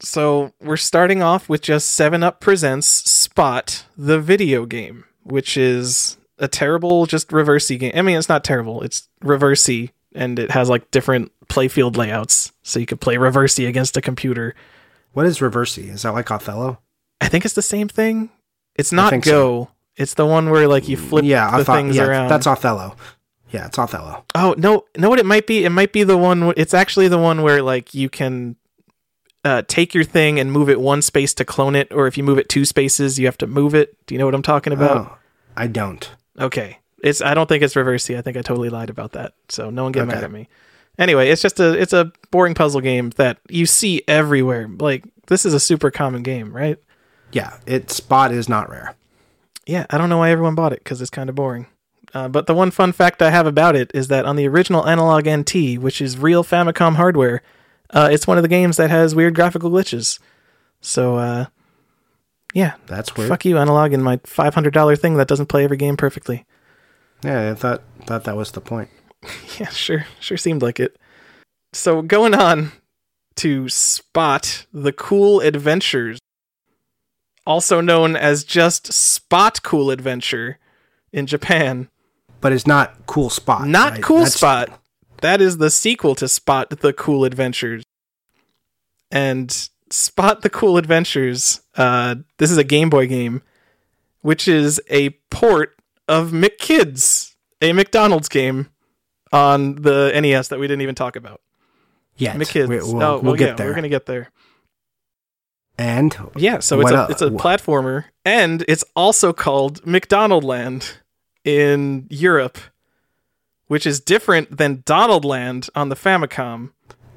[0.00, 6.18] So we're starting off with just Seven Up presents Spot, the video game, which is
[6.38, 7.92] a terrible, just reversi game.
[7.94, 12.78] I mean, it's not terrible; it's reversi, and it has like different playfield layouts, so
[12.78, 14.54] you could play reversi against a computer.
[15.12, 15.88] What is Reversi?
[15.92, 16.78] Is that like Othello?
[17.20, 18.30] I think it's the same thing.
[18.78, 19.70] It's not Go.
[19.96, 21.76] It's the one where like you flip yeah, the thought.
[21.76, 22.28] things Yeah, around.
[22.28, 22.96] that's Othello.
[23.50, 24.24] Yeah, it's Othello.
[24.34, 25.08] Oh no, no!
[25.08, 25.64] what it might be?
[25.64, 26.52] It might be the one.
[26.56, 28.56] It's actually the one where like you can
[29.44, 32.24] uh, take your thing and move it one space to clone it, or if you
[32.24, 33.96] move it two spaces, you have to move it.
[34.06, 34.96] Do you know what I'm talking about?
[34.96, 35.18] Oh,
[35.56, 36.10] I don't.
[36.38, 37.22] Okay, it's.
[37.22, 38.18] I don't think it's reversi.
[38.18, 39.34] I think I totally lied about that.
[39.48, 40.48] So no one get mad at me.
[40.98, 44.68] Anyway, it's just a it's a boring puzzle game that you see everywhere.
[44.68, 46.78] Like this is a super common game, right?
[47.36, 48.94] Yeah, its spot is not rare.
[49.66, 51.66] Yeah, I don't know why everyone bought it because it's kind of boring.
[52.14, 54.86] Uh, but the one fun fact I have about it is that on the original
[54.88, 57.42] Analogue Nt, which is real Famicom hardware,
[57.90, 60.18] uh, it's one of the games that has weird graphical glitches.
[60.80, 61.46] So, uh,
[62.54, 63.28] yeah, That's weird.
[63.28, 66.46] fuck you, Analog, and my five hundred dollar thing that doesn't play every game perfectly.
[67.22, 68.88] Yeah, I thought thought that was the point.
[69.58, 70.96] Yeah, sure, sure seemed like it.
[71.74, 72.72] So going on
[73.36, 76.18] to Spot the Cool Adventures,
[77.46, 80.58] also known as just Spot Cool Adventure
[81.12, 81.88] in Japan.
[82.40, 83.66] But it's not cool spot.
[83.66, 84.02] Not right?
[84.02, 84.80] Cool That's- Spot.
[85.22, 87.82] That is the sequel to Spot the Cool Adventures.
[89.10, 89.50] And
[89.90, 93.42] Spot the Cool Adventures, uh, this is a Game Boy game,
[94.20, 98.68] which is a port of McKids, a McDonald's game
[99.32, 101.40] on the NES that we didn't even talk about.
[102.16, 102.36] Yet.
[102.36, 102.68] McKids.
[102.68, 103.66] We, will oh, we'll well, get yeah, there.
[103.68, 104.30] we're gonna get there.
[105.78, 110.98] And Yeah, so it's What a it's a platformer, and it's also called McDonald Land
[111.44, 112.58] in Europe,
[113.66, 116.70] which is different than Donald Land on the Famicom.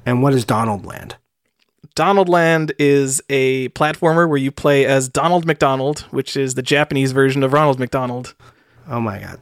[0.04, 1.16] and what is Donald Land?
[1.94, 7.12] Donald Land is a platformer where you play as Donald McDonald, which is the Japanese
[7.12, 8.34] version of Ronald McDonald.
[8.88, 9.38] Oh my god!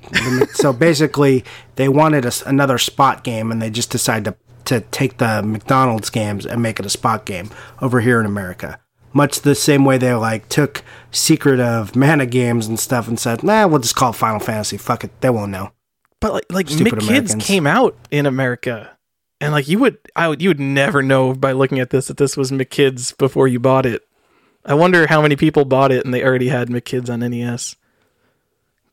[0.53, 1.45] So basically,
[1.77, 6.11] they wanted a another spot game, and they just decided to to take the McDonald's
[6.11, 7.51] games and make it a spot game
[7.81, 8.79] over here in America.
[9.13, 13.43] Much the same way they like took Secret of Mana games and stuff and said,
[13.43, 14.77] "Nah, we'll just call it Final Fantasy.
[14.77, 15.73] Fuck it, they won't know."
[16.21, 17.45] But like like Stupid McKids Americans.
[17.45, 18.97] came out in America.
[19.41, 22.17] And like you would I would you would never know by looking at this that
[22.17, 24.03] this was McKids before you bought it.
[24.65, 27.77] I wonder how many people bought it and they already had McKids on NES.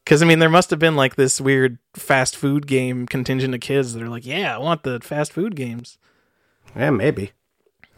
[0.05, 3.59] Cuz I mean there must have been like this weird fast food game contingent of
[3.59, 5.97] kids that are like, "Yeah, I want the fast food games."
[6.75, 7.31] Yeah, maybe.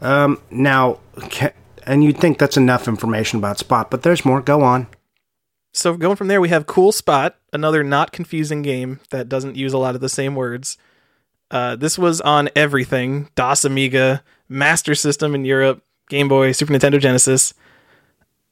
[0.00, 1.00] Um, now,
[1.30, 1.52] ca-
[1.88, 4.40] and you'd think that's enough information about Spot, but there's more.
[4.40, 4.86] Go on.
[5.72, 9.72] So going from there, we have Cool Spot, another not confusing game that doesn't use
[9.72, 10.76] a lot of the same words.
[11.50, 17.00] Uh, this was on everything: DOS, Amiga, Master System in Europe, Game Boy, Super Nintendo,
[17.00, 17.54] Genesis,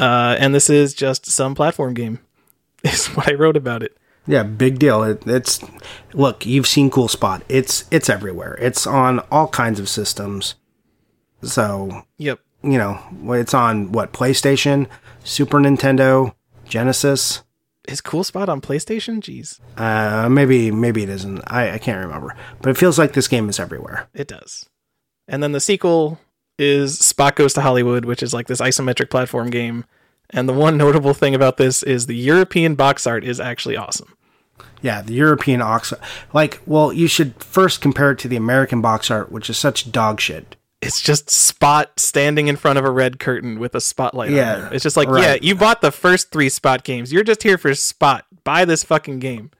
[0.00, 2.20] uh, and this is just some platform game.
[2.84, 3.96] is what I wrote about it.
[4.26, 5.02] Yeah, big deal.
[5.02, 5.60] It, it's
[6.12, 7.42] look, you've seen Cool Spot.
[7.48, 8.56] It's it's everywhere.
[8.60, 10.56] It's on all kinds of systems.
[11.42, 12.40] So Yep.
[12.70, 13.00] You know,
[13.34, 14.86] it's on what PlayStation,
[15.24, 17.42] Super Nintendo, Genesis.
[17.88, 19.20] Is Cool Spot on PlayStation?
[19.20, 21.40] Jeez, Uh, maybe maybe it isn't.
[21.46, 24.08] I, I can't remember, but it feels like this game is everywhere.
[24.12, 24.68] it does.
[25.28, 26.18] And then the sequel
[26.58, 29.84] is Spot Goes to Hollywood, which is like this isometric platform game.
[30.30, 34.16] And the one notable thing about this is the European box art is actually awesome.
[34.82, 35.92] Yeah, the European ox.
[36.32, 39.92] Like, well, you should first compare it to the American box art, which is such
[39.92, 40.56] dog shit.
[40.82, 44.72] It's just Spot standing in front of a red curtain with a spotlight Yeah, on.
[44.74, 45.22] It's just like, right.
[45.22, 47.12] yeah, you bought the first three Spot games.
[47.12, 48.24] You're just here for Spot.
[48.44, 49.50] Buy this fucking game.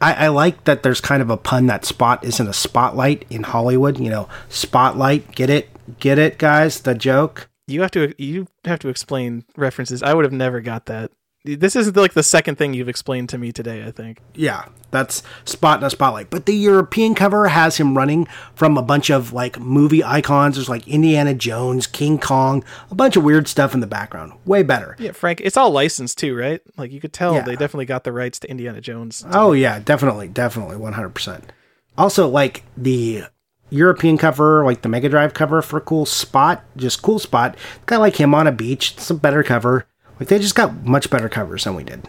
[0.00, 3.42] I, I like that there's kind of a pun that Spot isn't a spotlight in
[3.42, 3.98] Hollywood.
[3.98, 5.34] You know, spotlight.
[5.34, 5.70] Get it?
[5.98, 6.80] Get it, guys?
[6.82, 7.48] The joke.
[7.66, 10.02] You have to you have to explain references.
[10.02, 11.10] I would have never got that.
[11.56, 14.20] This is like the second thing you've explained to me today, I think.
[14.34, 16.30] Yeah, that's Spot in a spotlight.
[16.30, 20.56] But the European cover has him running from a bunch of like movie icons.
[20.56, 24.32] There's like Indiana Jones, King Kong, a bunch of weird stuff in the background.
[24.44, 24.96] Way better.
[24.98, 26.60] Yeah, Frank, it's all licensed too, right?
[26.76, 27.42] Like you could tell Yeah.
[27.42, 29.24] they definitely got the rights to Indiana Jones.
[29.30, 31.52] Oh yeah, definitely, definitely, one hundred percent.
[31.96, 33.24] Also, like the
[33.70, 37.56] European cover, like the Mega Drive cover for Cool Spot, just Cool Spot.
[37.86, 39.86] Guy like him on a beach, it's a better cover.
[40.18, 42.08] Like they just got much better covers than we did.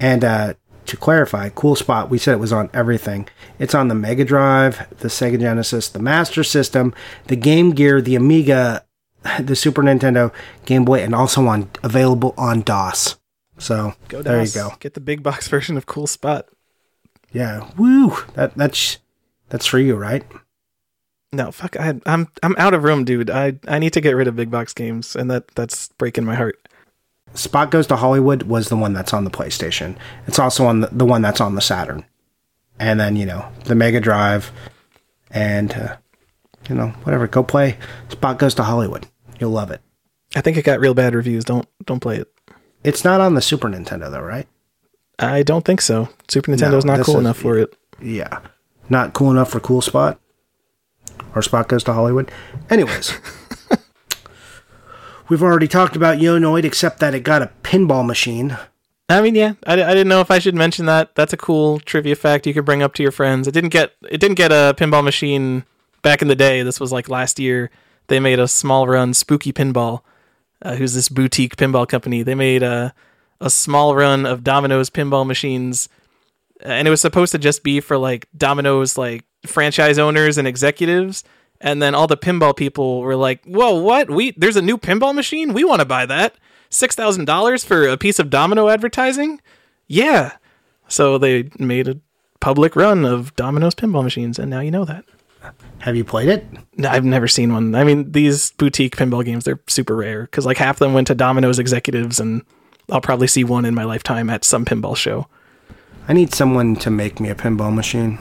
[0.00, 0.54] And uh,
[0.86, 3.28] to clarify, Cool Spot, we said it was on everything.
[3.58, 6.94] It's on the Mega Drive, the Sega Genesis, the Master System,
[7.26, 8.84] the Game Gear, the Amiga,
[9.40, 10.32] the Super Nintendo,
[10.64, 13.16] Game Boy, and also on available on DOS.
[13.58, 14.72] So Go there you go.
[14.80, 16.46] Get the big box version of Cool Spot.
[17.32, 18.16] Yeah, woo!
[18.34, 18.98] That that's
[19.50, 20.24] that's for you, right?
[21.32, 21.76] No, fuck.
[21.78, 23.30] I, I'm I'm out of room, dude.
[23.30, 26.34] I I need to get rid of big box games, and that that's breaking my
[26.34, 26.58] heart.
[27.34, 29.96] Spot Goes to Hollywood was the one that's on the PlayStation.
[30.26, 32.04] It's also on the, the one that's on the Saturn,
[32.78, 34.50] and then you know the Mega Drive,
[35.30, 35.96] and uh,
[36.68, 37.26] you know whatever.
[37.26, 37.76] Go play
[38.08, 39.06] Spot Goes to Hollywood.
[39.38, 39.82] You'll love it.
[40.34, 41.44] I think it got real bad reviews.
[41.44, 42.32] Don't don't play it.
[42.84, 44.46] It's not on the Super Nintendo though, right?
[45.18, 46.08] I don't think so.
[46.28, 47.76] Super Nintendo's not cool is- enough for it.
[48.00, 48.40] Yeah,
[48.88, 50.18] not cool enough for Cool Spot
[51.34, 52.30] or Spot Goes to Hollywood.
[52.70, 53.12] Anyways.
[55.28, 58.56] We've already talked about Yonoid, except that it got a pinball machine.
[59.10, 61.14] I mean, yeah, I, I didn't know if I should mention that.
[61.14, 63.48] That's a cool trivia fact you could bring up to your friends.
[63.48, 65.64] It didn't get it didn't get a pinball machine
[66.02, 66.62] back in the day.
[66.62, 67.70] This was like last year.
[68.08, 70.02] They made a small run Spooky Pinball,
[70.62, 72.22] uh, who's this boutique pinball company.
[72.22, 72.94] They made a
[73.40, 75.88] a small run of Domino's pinball machines,
[76.60, 81.24] and it was supposed to just be for like Domino's like franchise owners and executives.
[81.60, 84.10] And then all the pinball people were like, "Whoa, what?
[84.10, 85.52] We there's a new pinball machine?
[85.52, 86.36] We want to buy that.
[86.70, 89.40] Six thousand dollars for a piece of Domino advertising?
[89.86, 90.36] Yeah."
[90.86, 91.98] So they made a
[92.40, 95.04] public run of Domino's pinball machines, and now you know that.
[95.78, 96.46] Have you played it?
[96.76, 97.74] No, I've never seen one.
[97.74, 101.06] I mean, these boutique pinball games, they're super rare because like half of them went
[101.08, 102.42] to Domino's executives, and
[102.90, 105.26] I'll probably see one in my lifetime at some pinball show.
[106.08, 108.18] I need someone to make me a pinball machine.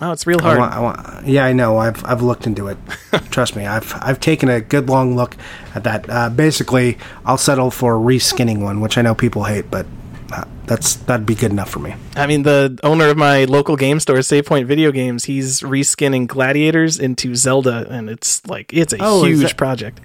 [0.00, 0.58] Oh, it's real I hard.
[0.58, 1.76] want, I want, yeah, I know.
[1.78, 2.78] I've I've looked into it.
[3.30, 5.36] Trust me, I've I've taken a good long look
[5.74, 6.08] at that.
[6.08, 9.86] Uh, basically, I'll settle for a reskinning one, which I know people hate, but
[10.32, 11.96] uh, that's that'd be good enough for me.
[12.14, 16.28] I mean, the owner of my local game store, Save Point Video Games, he's reskinning
[16.28, 20.00] gladiators into Zelda, and it's like it's a Oh, huge that- project.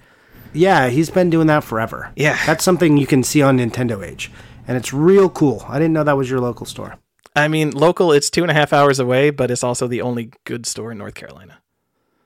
[0.56, 2.12] Yeah, he's been doing that forever.
[2.16, 2.38] Yeah.
[2.46, 4.32] that's something you can see on Nintendo Age,
[4.68, 5.66] and it's real cool.
[5.68, 6.96] I didn't know that was your local store.
[7.36, 10.32] I mean, local, it's two and a half hours away, but it's also the only
[10.44, 11.60] good store in North Carolina.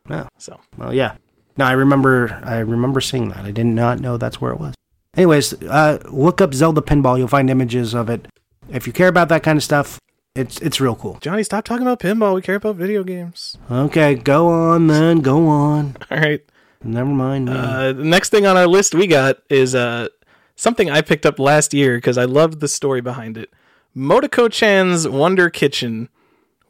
[0.09, 0.27] Oh.
[0.37, 1.15] So Well, yeah.
[1.57, 2.39] No, I remember.
[2.43, 3.39] I remember seeing that.
[3.39, 4.75] I did not know that's where it was.
[5.15, 7.17] Anyways, uh, look up Zelda Pinball.
[7.17, 8.27] You'll find images of it.
[8.69, 9.99] If you care about that kind of stuff,
[10.35, 11.17] it's it's real cool.
[11.19, 12.35] Johnny, stop talking about pinball.
[12.35, 13.57] We care about video games.
[13.71, 15.21] Okay, go on then.
[15.21, 15.97] Go on.
[16.11, 16.41] All right.
[16.83, 17.53] Never mind me.
[17.55, 20.09] Uh, the next thing on our list we got is uh,
[20.55, 23.51] something I picked up last year because I loved the story behind it.
[23.97, 26.09] Motoko Chan's Wonder Kitchen,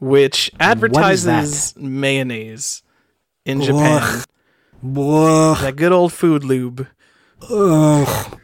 [0.00, 2.82] which advertises mayonnaise
[3.44, 4.22] in Japan.
[4.82, 5.58] Ugh.
[5.60, 6.86] That good old food lube.
[7.50, 8.40] Ugh.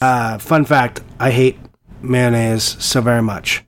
[0.00, 1.58] Uh, fun fact: I hate
[2.00, 3.64] mayonnaise so very much,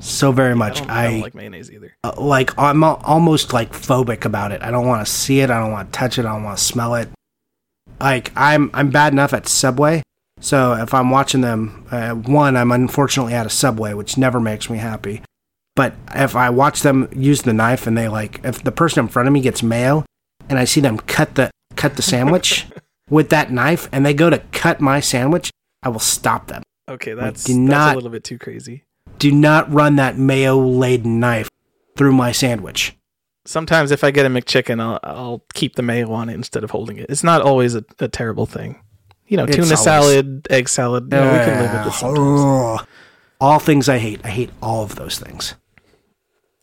[0.00, 0.78] so very I much.
[0.80, 1.96] don't, I I, don't like mayonnaise either.
[2.04, 4.62] uh, like I'm al- almost like phobic about it.
[4.62, 5.50] I don't want to see it.
[5.50, 6.26] I don't want to touch it.
[6.26, 7.08] I don't want to smell it.
[8.00, 10.02] Like I'm I'm bad enough at Subway.
[10.40, 14.68] So if I'm watching them, uh, one I'm unfortunately at a Subway, which never makes
[14.68, 15.22] me happy.
[15.74, 19.08] But if I watch them use the knife and they like, if the person in
[19.08, 20.04] front of me gets mayo,
[20.48, 22.66] and I see them cut the cut the sandwich
[23.10, 25.50] with that knife, and they go to cut my sandwich,
[25.82, 26.62] I will stop them.
[26.88, 28.84] Okay, that's, do that's not- a little bit too crazy.
[29.18, 31.48] Do not run that mayo laden knife
[31.96, 32.94] through my sandwich.
[33.46, 36.70] Sometimes if I get a McChicken, I'll, I'll keep the mayo on it instead of
[36.70, 37.06] holding it.
[37.08, 38.80] It's not always a, a terrible thing.
[39.28, 41.10] You know, It's tuna always- salad, egg salad.
[41.10, 42.82] Know, we can live with it sometimes.
[43.40, 44.20] All things I hate.
[44.24, 45.54] I hate all of those things.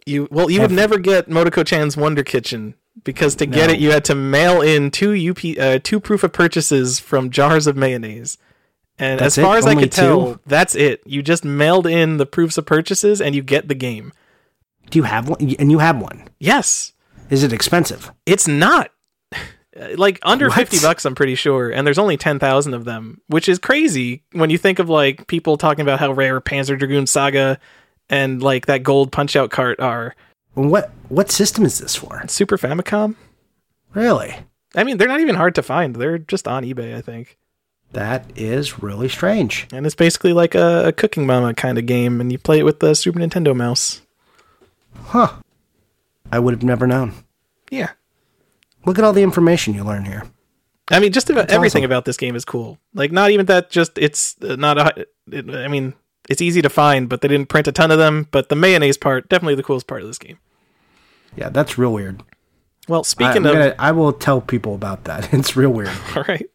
[0.06, 2.74] You well, you would never get Motoko Chan's Wonder Kitchen
[3.04, 3.74] because to get No.
[3.74, 7.68] it, you had to mail in two UP uh, two proof of purchases from jars
[7.68, 8.38] of mayonnaise.
[9.00, 9.60] And That's as far it?
[9.60, 11.02] as I Only could tell, that's it.
[11.06, 14.14] You just mailed in the proofs of purchases and you get the game.
[14.92, 15.40] Do you have one?
[15.58, 16.28] And you have one.
[16.40, 16.94] Yes,
[17.30, 18.12] Is it expensive?
[18.26, 18.92] it's not
[19.80, 20.58] Uh, like under What?
[20.58, 24.50] 50 bucks i'm pretty sure and there's only 10,000 of them which is crazy when
[24.52, 27.60] you think of like people talking about how rare panzer dragoon saga
[28.10, 30.16] and like that gold punch out cart are
[30.54, 32.24] What what system is this for?
[32.28, 33.16] super famicom
[33.96, 34.36] Really?
[34.76, 37.38] i mean they're not even hard to find they're just on ebay i think
[37.94, 39.68] That is really strange.
[39.74, 42.64] and it's basically like a, a cooking mama kind of game and you play it
[42.66, 44.02] with the super nintendo mouse
[45.06, 45.34] Huh.
[46.32, 47.14] I would have never known.
[47.72, 47.92] yeah
[48.86, 50.24] Look at all the information you learn here.
[50.92, 51.92] I mean, just about That's everything awesome.
[51.92, 52.78] about this game is cool.
[52.94, 53.70] Like, not even that.
[53.70, 55.08] Just it's uh, not a.
[55.32, 55.94] It, I mean,
[56.30, 58.28] it's easy to find, but they didn't print a ton of them.
[58.32, 60.40] But the mayonnaise part, definitely the coolest part of this game.
[61.36, 62.22] Yeah, that's real weird.
[62.90, 65.34] Well, speaking I'm of, gonna- I will tell people about that.
[65.34, 65.90] It's real weird.
[66.16, 66.46] all right.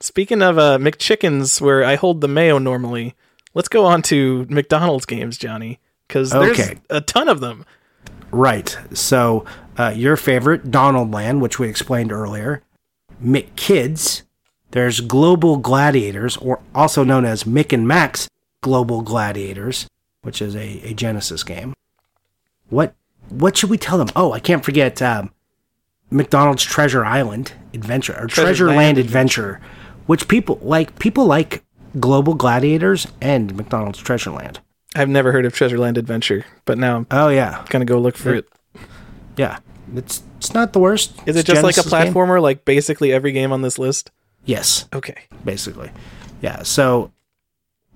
[0.00, 3.14] Speaking of uh, McChickens, where I hold the mayo normally,
[3.54, 6.78] let's go on to McDonald's games, Johnny, because there's Okay.
[6.90, 7.64] a ton of them.
[8.30, 8.76] Right.
[8.92, 9.44] So,
[9.78, 12.62] uh, your favorite, Donald Land, which we explained earlier,
[13.22, 14.22] McKids,
[14.70, 18.28] there's Global Gladiators, or also known as Mick and Max
[18.60, 19.86] Global Gladiators,
[20.22, 21.74] which is a, a Genesis game.
[22.68, 22.94] What
[23.28, 24.08] what should we tell them?
[24.14, 25.30] Oh, I can't forget um,
[26.10, 29.60] McDonald's Treasure Island Adventure or Treasure Treasure Land Land Adventure,
[30.06, 30.98] which people like.
[30.98, 31.62] People like
[32.00, 34.60] Global Gladiators and McDonald's Treasure Land.
[34.96, 38.16] I've never heard of Treasure Land Adventure, but now I'm Oh yeah, gonna go look
[38.16, 38.48] for it.
[39.36, 39.58] Yeah.
[39.94, 41.12] It's it's not the worst.
[41.26, 42.12] Is It's it just like a Genesis game.
[42.14, 44.10] platformer, like basically every game on this list?
[44.44, 45.16] Yes, Okay.
[45.44, 45.90] basically.
[46.40, 46.62] Yeah.
[46.62, 47.12] So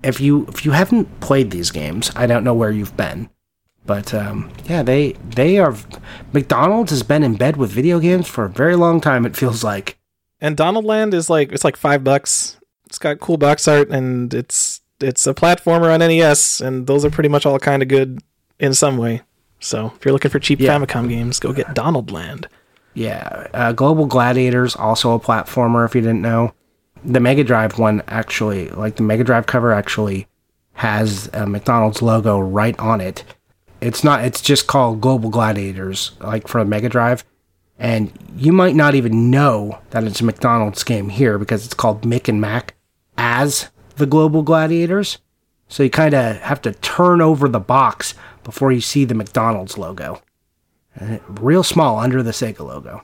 [0.03, 3.29] if you if you haven't played these games, I don't know where you've been,
[3.85, 5.75] but um, yeah, they they are.
[6.31, 9.25] McDonald's has been in bed with video games for a very long time.
[9.25, 9.97] It feels like.
[10.41, 12.57] And Donald Land is like it's like five bucks.
[12.85, 17.09] It's got cool box art and it's it's a platformer on NES, and those are
[17.09, 18.19] pretty much all kind of good
[18.59, 19.21] in some way.
[19.59, 20.77] So if you're looking for cheap Yeah.
[20.77, 22.47] Famicom games, go get Donald Land.
[22.93, 25.85] Yeah, uh, Global Gladiators also a platformer.
[25.85, 26.53] If you didn't know,
[27.03, 30.27] the Mega Drive one actually, like the Mega Drive cover, actually
[30.73, 33.23] has a McDonald's logo right on it.
[33.81, 34.25] It's not.
[34.25, 37.23] It's just called Global Gladiators, like for the Mega Drive,
[37.77, 42.01] and you might not even know that it's a McDonald's game here because it's called
[42.01, 42.75] Mick and Mack
[43.17, 45.19] as the Global Gladiators.
[45.69, 49.77] So you kind of have to turn over the box before you see the McDonald's
[49.77, 50.21] logo
[51.27, 53.03] real small under the Sega logo.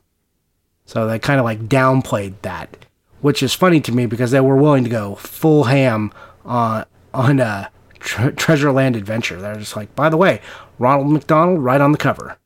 [0.86, 2.86] So they kind of like downplayed that,
[3.22, 6.12] which is funny to me because they were willing to go full ham
[6.44, 9.42] on on uh, tre- Treasure Land Adventure.
[9.42, 10.42] They're just like, by the way,
[10.78, 12.38] Ronald McDonald right on the cover.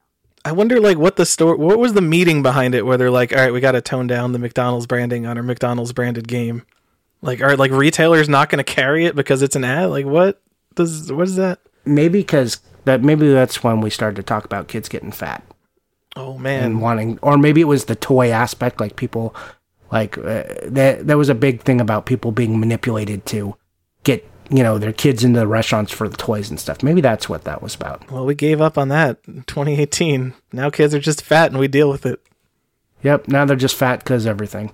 [0.46, 3.34] I wonder like what the store what was the meeting behind it where they're like,
[3.34, 6.64] all right, we got to tone down the McDonald's branding on our McDonald's branded game.
[7.22, 9.90] Like, are like retailers not going to carry it because it's an ad?
[9.90, 10.42] Like, what
[10.76, 11.60] does what is that?
[11.86, 15.44] Maybe because that maybe that's when we started to talk about kids getting fat
[16.16, 19.36] Oh and man, wanting, or maybe it was the toy aspect, like people
[19.92, 21.06] like uh, that.
[21.06, 23.56] There was a big thing about people being manipulated to
[24.04, 26.82] get you know their kids into the restaurants for the toys and stuff.
[26.82, 28.10] Maybe that's what that was about.
[28.12, 30.34] well, we gave up on that in 2018.
[30.52, 32.22] Now kids are just fat and we deal with it.
[33.04, 34.72] Yep, now they're just fat because everything.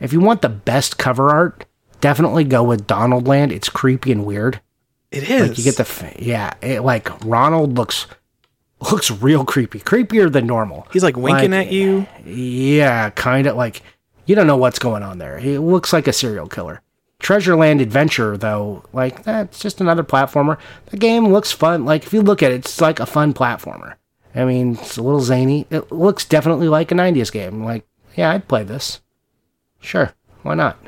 [0.00, 1.64] If you want the best cover art,
[2.00, 3.52] definitely go with Donald Land.
[3.52, 4.60] It's creepy and weird.
[5.10, 5.48] It is.
[5.48, 8.06] Like you get the yeah, it, like Ronald looks
[8.92, 10.86] looks real creepy, creepier than normal.
[10.92, 12.06] He's like winking Like, at you.
[12.24, 13.82] Yeah, kind of like
[14.26, 15.38] you don't know what's going on there.
[15.38, 16.82] He looks like a serial killer.
[17.20, 20.58] Treasure Land Adventure, though, like that's just another platformer.
[20.86, 21.84] The game looks fun.
[21.84, 23.94] Like if you look at it, it's like a fun platformer.
[24.34, 25.66] I mean, it's a little zany.
[25.70, 27.64] It looks definitely like a '90s game.
[27.64, 29.00] Like, yeah, I'd play this.
[29.80, 30.78] Sure, why not?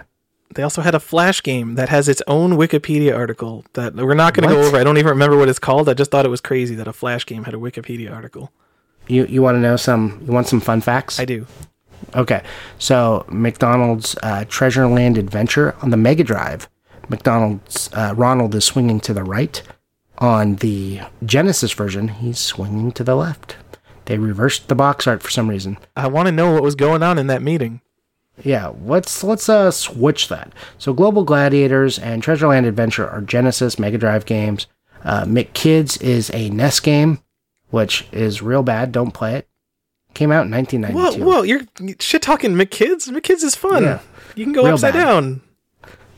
[0.55, 4.35] They also had a Flash game that has its own Wikipedia article that we're not
[4.35, 4.77] going to go over.
[4.77, 5.89] I don't even remember what it's called.
[5.89, 8.51] I just thought it was crazy that a Flash game had a Wikipedia article.
[9.07, 10.23] You you want to know some?
[10.27, 11.19] You want some fun facts?
[11.21, 11.47] I do.
[12.15, 12.43] Okay,
[12.79, 16.69] so McDonald's uh, Treasure Land Adventure on the Mega Drive,
[17.09, 19.63] McDonald's uh, Ronald is swinging to the right.
[20.19, 23.57] On the Genesis version, he's swinging to the left.
[24.05, 25.79] They reversed the box art for some reason.
[25.97, 27.81] I want to know what was going on in that meeting.
[28.43, 30.53] Yeah, let's let's uh switch that.
[30.79, 34.67] So Global Gladiators and Treasure Land Adventure are Genesis Mega Drive games.
[35.05, 37.21] Uh, McKids is a NES game,
[37.71, 38.93] which is real bad.
[38.93, 39.49] Don't play it.
[40.13, 41.25] Came out in Whoa, 1992.
[41.25, 41.43] whoa, whoa!
[41.43, 41.61] you're
[42.01, 43.09] shit talking McKids?
[43.09, 43.83] McKids is fun.
[43.85, 44.01] Yeah.
[44.35, 45.05] You can go Real upside bad.
[45.05, 45.41] down.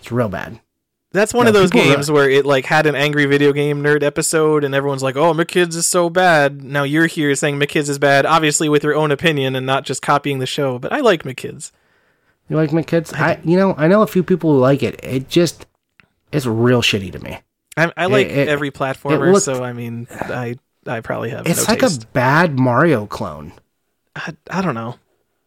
[0.00, 0.60] It's real bad.
[1.12, 3.52] That's one Yeah, of those people are- games where it like had an angry video
[3.52, 7.58] game nerd episode and everyone's like, "Oh, McKids is so bad." Now you're here saying
[7.60, 10.90] McKids is bad, obviously with your own opinion and not just copying the show, but
[10.92, 11.70] I like McKids.
[12.48, 13.14] You like McKids?
[13.14, 15.00] I you know I know a few people who like it.
[15.02, 15.66] It just
[16.32, 17.38] it's real shitty to me.
[17.76, 21.46] I, I like It- it- every platformer, looked- so I mean, I I probably have
[21.46, 22.04] It's no like taste.
[22.04, 23.52] a bad Mario clone.
[24.16, 24.96] I I don't know.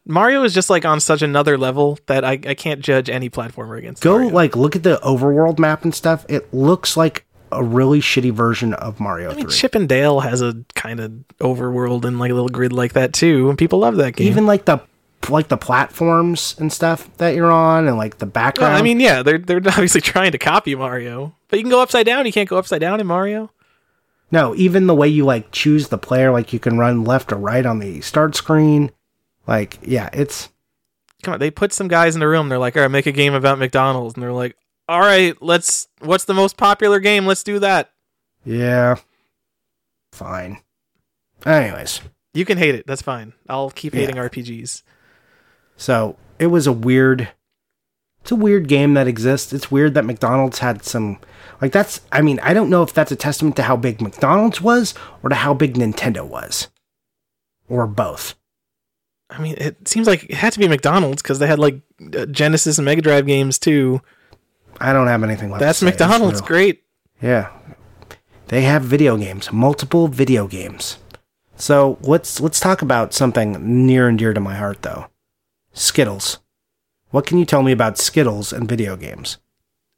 [0.07, 3.77] Mario is just like on such another level that I, I can't judge any platformer
[3.77, 4.03] against.
[4.03, 4.33] Go Mario.
[4.33, 6.25] like look at the overworld map and stuff.
[6.29, 9.53] It looks like a really shitty version of Mario I mean, 3.
[9.55, 13.13] Chip and Dale has a kind of overworld and like a little grid like that
[13.13, 14.27] too, and people love that game.
[14.27, 14.79] Even like the
[15.29, 18.75] like the platforms and stuff that you're on and like the Well, background.
[18.75, 22.05] I mean, yeah, they're they're obviously trying to copy Mario, but you can go upside
[22.05, 22.25] down.
[22.25, 23.51] You can't go upside down in Mario.
[24.31, 27.37] no, even the way you like choose the player, like you can run left or
[27.37, 28.91] right on the start screen.
[29.47, 30.49] Like, yeah, it's
[31.23, 32.49] Come on, they put some guys in a room.
[32.49, 34.55] They're like, "All right, make a game about McDonald's," and they're like,
[34.87, 35.87] "All right, let's.
[35.99, 37.25] What's the most popular game?
[37.25, 37.91] Let's do that."
[38.43, 38.95] yeah,
[40.11, 40.59] fine.
[41.45, 42.01] Anyways,
[42.33, 42.85] You can hate it.
[42.87, 43.33] That's fine.
[43.47, 44.01] I'll keep Yeah.
[44.01, 44.83] hating RPGs.
[45.77, 47.29] So it was a weird.
[48.21, 49.53] It's a weird game that exists.
[49.53, 51.19] It's weird that McDonald's had some.
[51.61, 52.01] Like that's.
[52.11, 55.29] I mean, I don't know if that's a testament to how big McDonald's was or
[55.29, 56.69] to how big Nintendo was,
[57.69, 58.35] or both.
[59.29, 61.81] I mean, it seems like it had to be McDonald's because they had like
[62.15, 64.01] uh, Genesis and Mega Drive games too.
[64.79, 65.61] I don't have anything left.
[65.61, 65.81] That's.
[65.81, 66.41] McDonald's.
[66.41, 66.83] Great.
[67.21, 67.51] Yeah,
[68.47, 70.97] they have video games, multiple video games.
[71.55, 75.07] So let's let's talk about something near and dear to my heart, though.
[75.75, 76.39] Skittles.
[77.11, 79.37] What can you tell me about Skittles and video games?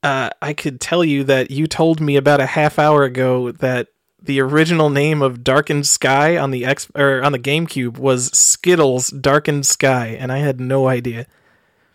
[0.03, 3.87] Uh, I could tell you that you told me about a half hour ago that
[4.21, 9.09] the original name of Darkened Skye on the X or on the GameCube was Skittles
[9.09, 11.27] Darkened Skye, and I had no idea.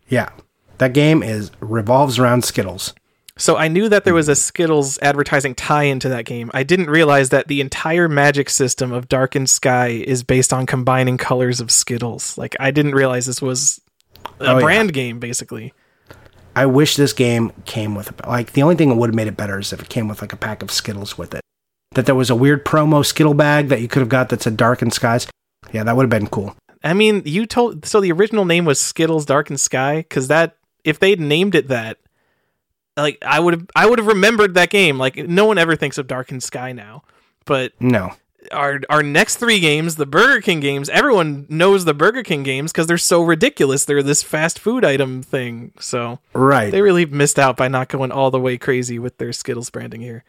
[0.08, 0.30] Yeah,
[0.78, 2.94] that game is revolves around Skittles.
[3.38, 4.36] So I knew that there was a hmm.
[4.36, 6.50] Skittles advertising tie into that game.
[6.52, 11.16] I didn't realize that the entire magic system of Darkened Skye is based on combining
[11.16, 12.36] colors of Skittles.
[12.36, 13.80] Like I didn't realize this was
[14.40, 14.60] a Oh, yeah.
[14.60, 15.72] brand game basically.
[16.54, 19.36] I wish this game came with like the only thing that would have made it
[19.36, 21.40] better is if it came with like a pack of Skittles with it.
[21.94, 24.56] That there was a weird promo Skittle bag that you could have got that said
[24.56, 25.26] Darkened Skies.
[25.72, 26.54] Yeah, that would have been cool.
[26.84, 30.98] I mean, you told so the original name was Skittles Darkened Skye because that if
[30.98, 31.98] they'd named it that,
[32.96, 34.98] like I would have I would have remembered that game.
[34.98, 37.02] Like no one ever thinks of Darkened Skye now,
[37.44, 38.12] but No,
[38.50, 42.72] our our next three games, the Burger King games, everyone knows the Burger King games
[42.72, 43.84] because they're so ridiculous.
[43.84, 45.72] They're this fast food item thing.
[45.78, 46.70] So right.
[46.70, 50.00] they really missed out by not going all the way crazy with their Skittles branding
[50.00, 50.24] here.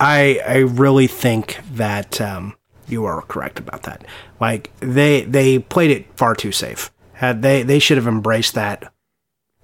[0.00, 2.56] I I really think that um,
[2.88, 4.04] you are correct about that.
[4.40, 6.90] Like they they played it far too safe.
[7.14, 8.92] Had they they should have embraced that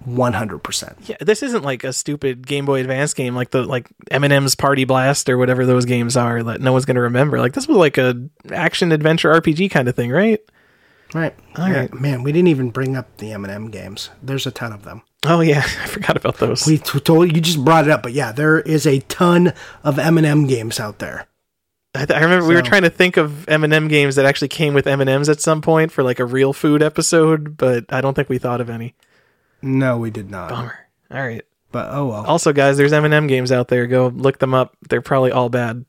[0.05, 0.97] one hundred percent.
[1.07, 4.85] Yeah, this isn't like a stupid Game Boy Advance game like the like M&M's Party
[4.85, 7.39] Blast or whatever those games are that no one's gonna remember.
[7.39, 10.41] Like this was like a action adventure RPG kind of thing, right?
[11.13, 11.35] Right.
[11.57, 11.95] All Yeah, right.
[11.95, 12.23] man.
[12.23, 14.11] We didn't even bring up the M&M games.
[14.23, 15.03] There's a ton of them.
[15.27, 16.67] Oh yeah, I forgot about those.
[16.67, 19.99] We t- told you just brought it up, but yeah, there is a ton of
[19.99, 21.27] M&M games out there.
[21.95, 24.73] I, th- I remember we were trying to think of M&M games that actually came
[24.73, 28.29] with M&Ms at some point for like a real food episode, but I don't think
[28.29, 28.95] we thought of any.
[29.63, 30.51] No, we did not.
[30.51, 30.79] Bummer.
[31.11, 31.45] All right.
[31.73, 32.27] But oh well.
[32.27, 33.87] Also, guys, there's M&M games out there.
[33.87, 34.77] Go look them up.
[34.89, 35.85] They're probably all bad.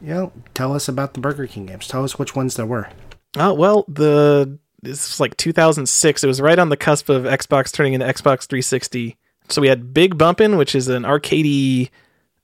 [0.00, 1.88] Know, tell us about the Burger King games.
[1.88, 2.88] Tell us which ones there were.
[3.36, 6.22] Oh well, the this was like 2006.
[6.22, 9.16] It was right on the cusp of Xbox turning into Xbox 360.
[9.48, 11.90] So we had Big Bumpin', which is an arcadey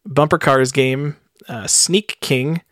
[0.04, 1.16] bumper cars game.
[1.48, 2.62] Uh, Sneak King,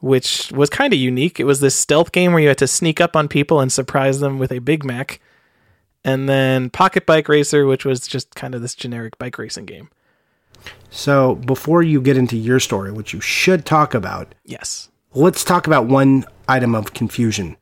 [0.00, 1.40] which was kind of unique.
[1.40, 4.20] It was this stealth game where you had to sneak up on people and surprise
[4.20, 5.20] them with a Big Mac.
[6.04, 9.90] And then Pocket Bike Racer, which was just kind of this generic bike racing game.
[10.90, 14.88] So before you get into your story, which you should talk about, Yes.
[15.14, 17.56] let's talk about one item of confusion.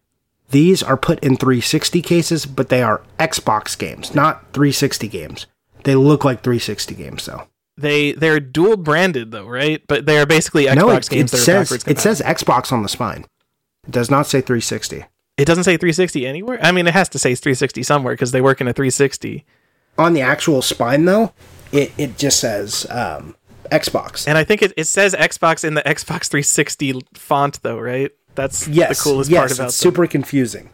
[0.50, 5.46] These are put in 360 cases, but they are Xbox games, not 360 games.
[5.82, 7.48] They look like 360 games, though.
[7.78, 9.82] They they're dual branded though, right?
[9.86, 12.22] But they are basically Xbox no, it, games it says it says.
[12.22, 13.26] Xbox on the spine.
[13.86, 15.04] It does not say 360.
[15.36, 16.58] It doesn't say 360 anywhere.
[16.62, 19.44] I mean, it has to say 360 somewhere because they work in a 360.
[19.98, 21.32] On the actual spine, though,
[21.72, 23.36] it, it just says um,
[23.70, 24.26] Xbox.
[24.26, 28.10] And I think it, it says Xbox in the Xbox 360 font though, right?
[28.34, 29.92] That's yes, the coolest yes, part about it's them.
[29.92, 30.70] super confusing.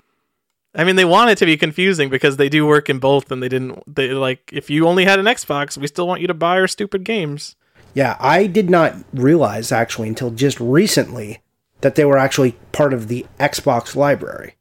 [0.75, 3.43] I mean, they want it to be confusing because they do work in both, and
[3.43, 3.83] they didn't.
[3.93, 6.67] They like if you only had an Xbox, we still want you to buy our
[6.67, 7.57] stupid games.
[7.95, 11.41] Yeah, I did not realize actually until just recently
[11.83, 14.55] that they were actually part of the Xbox library.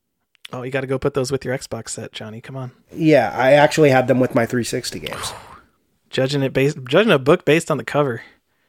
[0.53, 2.41] Oh, you got to go put those with your Xbox set, Johnny.
[2.41, 2.72] Come on.
[2.91, 5.34] Yeah, I actually had them with my 360 games.
[6.09, 8.22] Judging it based, judging a book based on the cover,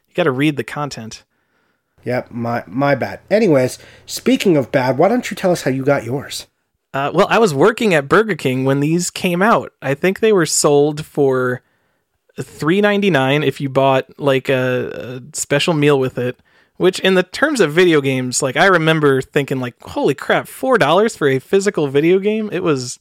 [0.07, 1.25] you got to read the content.
[2.05, 3.19] Yep, my my bad.
[3.33, 6.47] Anyways, speaking of bad, why don't you tell us how you got yours?
[6.95, 9.73] Uh, well, I was working at Burger King when these came out.
[9.83, 11.63] I think they were sold for
[12.41, 16.39] three ninety nine if you bought like a, a special meal with it.
[16.83, 20.79] Which, in the terms of video games, like I remember thinking, like, holy crap, four
[20.79, 22.51] dollars for a physical video game?
[22.53, 22.99] It was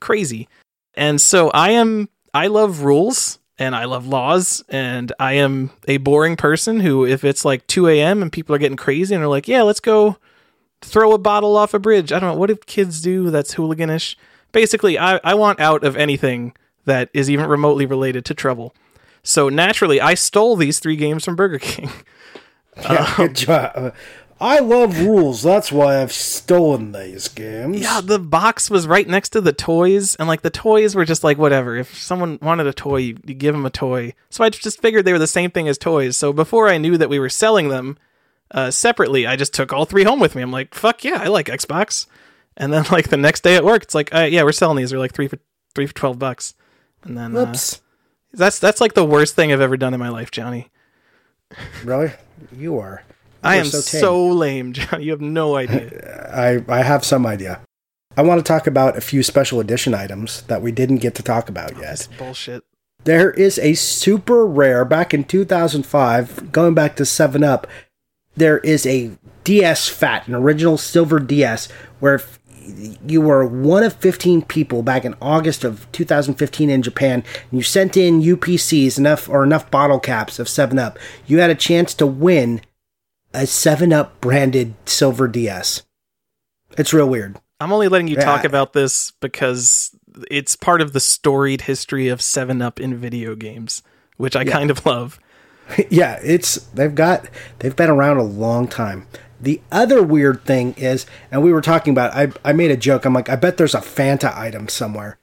[0.00, 0.48] crazy.
[0.94, 5.98] And so I am, I love rules and I love laws, and I am a
[5.98, 8.20] boring person who, if it's like 2 a.m.
[8.20, 10.16] and people are getting crazy and they're like, yeah, let's go
[10.82, 12.10] throw a bottle off a bridge.
[12.10, 12.36] I don't know.
[12.36, 14.16] What do kids do that's hooliganish?
[14.50, 16.52] Basically, I, I want out of anything
[16.84, 18.74] that is even remotely related to trouble.
[19.22, 21.90] So naturally, I stole these three games from Burger King.
[22.82, 23.94] Yeah, good job.
[24.40, 25.42] I love rules.
[25.42, 27.80] That's why I've stolen these games.
[27.80, 31.22] Yeah, the box was right next to the toys, and like the toys were just
[31.24, 31.76] like whatever.
[31.76, 34.12] If someone wanted a toy, you, you give them a toy.
[34.30, 36.16] So I just figured they were the same thing as toys.
[36.16, 37.96] So before I knew that we were selling them
[38.50, 40.42] uh, separately, I just took all three home with me.
[40.42, 42.06] I'm like, fuck yeah, I like Xbox.
[42.56, 44.90] And then like the next day at work, it's like, uh, yeah, we're selling these.
[44.90, 45.38] They're like three for
[45.74, 46.54] three for twelve bucks.
[47.04, 47.54] And then, uh,
[48.32, 50.70] that's that's like the worst thing I've ever done in my life, Johnny.
[51.84, 52.12] Really?
[52.56, 53.02] You are.
[53.42, 55.02] I You am are so, lame, John.
[55.02, 56.30] You have no idea.
[56.34, 57.60] I I have some idea.
[58.16, 61.22] I want to talk about a few special edition items that we didn't get to
[61.22, 61.92] talk about oh, yet.
[61.92, 62.64] It's bullshit.
[63.04, 67.66] There is a super rare back in 2005, going back to 7 Up.
[68.36, 69.10] There is a
[69.44, 71.68] DS Fat, an original silver DS,
[72.00, 72.38] where if
[73.06, 77.62] you were one of 15 people back in August of 2015 in Japan, and you
[77.62, 81.94] sent in UPCs enough or enough bottle caps of 7 Up, you had a chance
[81.94, 82.60] to win
[83.32, 85.82] a 7 Up branded silver DS.
[86.78, 87.36] It's real weird.
[87.60, 88.24] I'm only letting you Yeah.
[88.24, 89.94] talk about this because
[90.30, 93.82] it's part of the storied history of 7 Up in video games,
[94.16, 95.18] which I kind of love.
[95.90, 97.26] yeah, it's they've got
[97.60, 99.06] they've been around a long time.
[99.44, 103.04] The other weird thing is, and we were talking about, I I made a joke.
[103.04, 105.18] I'm like, I bet there's a Fanta item somewhere.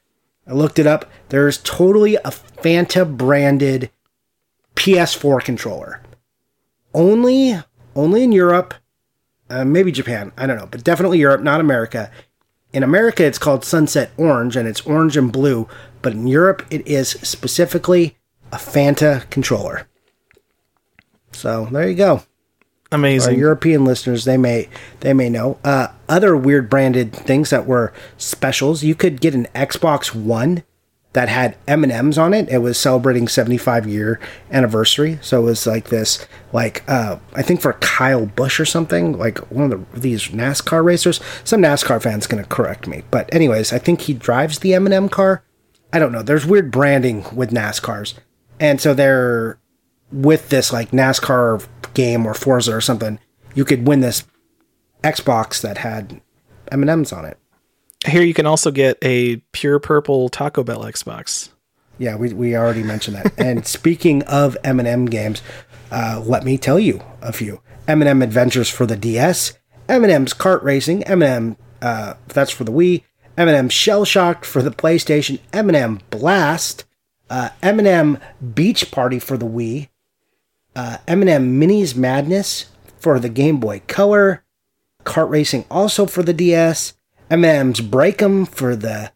[0.46, 1.10] I looked it up.
[1.28, 3.90] There's totally a Fanta branded
[4.76, 6.02] PS4 controller.
[6.94, 7.60] Only
[7.94, 8.74] only in Europe,
[9.50, 10.32] uh, maybe Japan.
[10.36, 12.10] I don't know, but definitely Europe, not America.
[12.72, 15.68] In America, it's called Sunset Orange, and it's orange and blue.
[16.00, 18.16] But in Europe, it is specifically
[18.50, 19.88] a Fanta controller.
[21.32, 22.22] So there you go.
[22.92, 23.38] Our Amazing.
[23.38, 24.68] European listeners, they may
[25.00, 25.58] they may know.
[25.64, 28.84] Uh, other weird branded things that were specials.
[28.84, 30.62] You could get an Xbox One
[31.14, 32.48] that had M and M's on it.
[32.48, 34.20] It was celebrating 75 year
[34.50, 39.18] anniversary, so it was like this, like uh, I think for Kyle Busch or something,
[39.18, 41.20] like one of the, these NASCAR racers.
[41.44, 44.94] Some NASCAR fans gonna correct me, but anyways, I think he drives the M and
[44.94, 45.42] M car.
[45.92, 46.22] I don't know.
[46.22, 48.14] There's weird branding with NASCARs,
[48.60, 49.58] and so they're
[50.12, 53.18] with this like NASCAR game or Forza or something,
[53.54, 54.24] you could win this
[55.02, 56.20] Xbox that had
[56.70, 57.38] M and M's on it.
[58.06, 61.50] Here you can also get a pure purple Taco Bell Xbox.
[61.98, 63.32] Yeah, we, we already mentioned that.
[63.38, 65.42] and speaking of M and M games,
[65.90, 69.52] uh, let me tell you a few M and M Adventures for the DS,
[69.88, 73.02] M and M's Kart Racing, M and M uh, that's for the Wii,
[73.36, 76.84] M and M Shell Shocked for the PlayStation, M and M Blast,
[77.28, 78.18] uh, M and M
[78.54, 79.88] Beach Party for the Wii,
[80.74, 82.66] uh, M and M Minis Madness
[82.98, 84.44] for the Game Boy Color,
[85.04, 86.94] Kart Racing also for the DS,
[87.30, 89.12] M and M's Breakem for the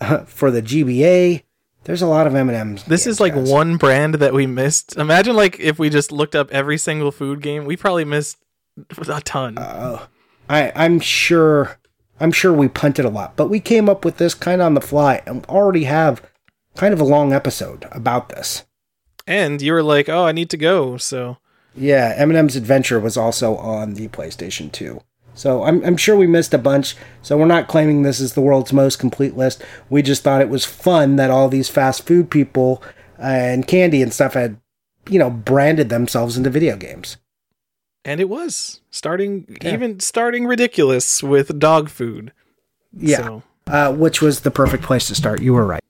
[0.26, 1.42] for the GBA.
[1.84, 2.84] There's a lot of M&Ms.
[2.84, 4.96] This is like one brand that we missed.
[4.96, 8.36] Imagine like if we just looked up every single food game, we probably missed
[9.08, 9.56] a ton.
[10.48, 11.78] I I'm sure
[12.20, 14.74] I'm sure we punted a lot, but we came up with this kind of on
[14.74, 16.22] the fly and already have
[16.76, 18.64] kind of a long episode about this.
[19.26, 21.38] And you were like, "Oh, I need to go." So,
[21.76, 25.00] Yeah, M&M's Adventure was also on the PlayStation 2.
[25.34, 26.96] So I'm, I'm sure we missed a bunch.
[27.22, 29.62] So we're not claiming this is the world's most complete list.
[29.88, 32.82] We just thought it was fun that all these fast food people
[33.16, 34.56] and candy and stuff had,
[35.08, 37.16] you know, branded themselves into video games.
[38.04, 42.32] and it was starting even starting ridiculous with dog food.
[42.96, 43.18] Yeah.
[43.18, 45.40] So, Uh, which was the perfect place to start.
[45.40, 45.82] You were right.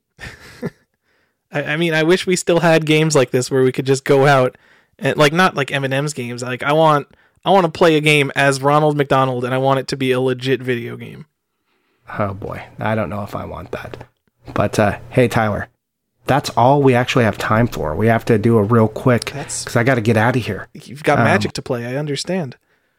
[1.53, 4.05] I, I mean, I wish we still had games like this where we could just
[4.05, 4.57] go out
[4.99, 6.43] and like not like M&M's games.
[6.43, 7.09] Like I want
[7.45, 10.13] I want to play a game as Ronald McDonald and I want it to be
[10.13, 11.27] a legit video game.
[12.19, 14.07] Oh boy, I don't know if I want that.
[14.53, 15.69] But uh, hey, Tyler,
[16.27, 17.95] that's all we actually have time for.
[17.95, 20.45] We have to do a real quick That's- because I got to get out of
[20.45, 20.69] here.
[20.75, 21.87] You've got magic to play.
[21.87, 22.57] I understand.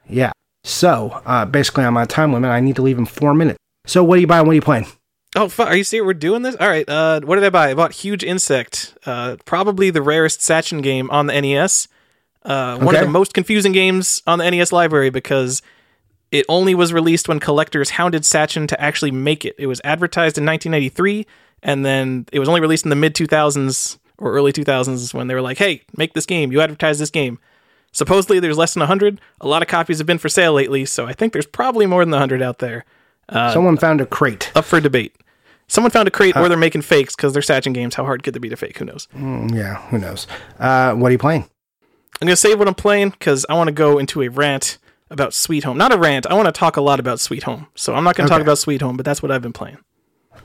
[0.07, 0.31] Yeah.
[0.63, 2.51] So uh, basically, I'm on a time limit.
[2.51, 3.57] I need to leave in four minutes.
[3.85, 4.45] So what are you buying?
[4.45, 4.87] What are you playing?
[5.35, 5.69] Oh, fuck!
[5.69, 6.05] are you serious?
[6.05, 6.55] We're doing this?
[6.57, 6.87] All right.
[6.87, 7.71] Uh, what did I buy?
[7.71, 8.97] I bought Huge Insect.
[9.05, 11.87] Uh, probably the rarest Sachen game on the NES.
[12.43, 15.61] Uh, one of the most confusing games on the NES library because
[16.31, 19.55] it only was released when collectors hounded Sachen to actually make it.
[19.57, 21.25] It was advertised in 1993,
[21.63, 25.33] and then it was only released in the mid 2000s or early 2000s when they
[25.33, 26.51] were like, "Hey, make this game.
[26.51, 27.39] You advertise this game."
[27.93, 29.19] Supposedly, there's less than 100.
[29.41, 32.03] A lot of copies have been for sale lately, so I think there's probably more
[32.03, 32.85] than 100 out there.
[33.31, 34.51] Someone found a crate.
[34.55, 35.15] Up for debate.
[35.67, 37.95] Someone found a crate, or they're making fakes because they're Sachen games.
[37.95, 38.77] How hard could they be to fake?
[38.77, 39.07] Who knows?
[39.15, 40.27] Mm, yeah, who knows?
[40.59, 41.43] Uh, what are you playing?
[42.21, 44.77] I'm gonna save what I'm playing because I want to go into a rant
[45.09, 45.77] about Sweet Home.
[45.77, 46.27] Not a rant.
[46.27, 47.67] I want to talk a lot about Sweet Home.
[47.75, 49.77] So I'm not gonna talk about Sweet Home, but that's what I've been playing.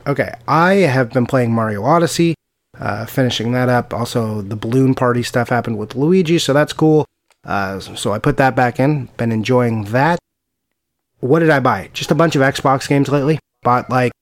[0.07, 2.37] Okay, I have been playing Mario Odyssey,
[2.79, 3.93] uh, finishing that up.
[3.93, 7.05] Also, the balloon party stuff happened with Luigi, so that's cool.
[7.45, 9.07] Uh, so I put that back in.
[9.17, 10.19] Been enjoying that.
[11.21, 11.91] What did I buy?
[11.93, 13.39] Just a bunch of Xbox games lately.
[13.63, 14.13] Bought like,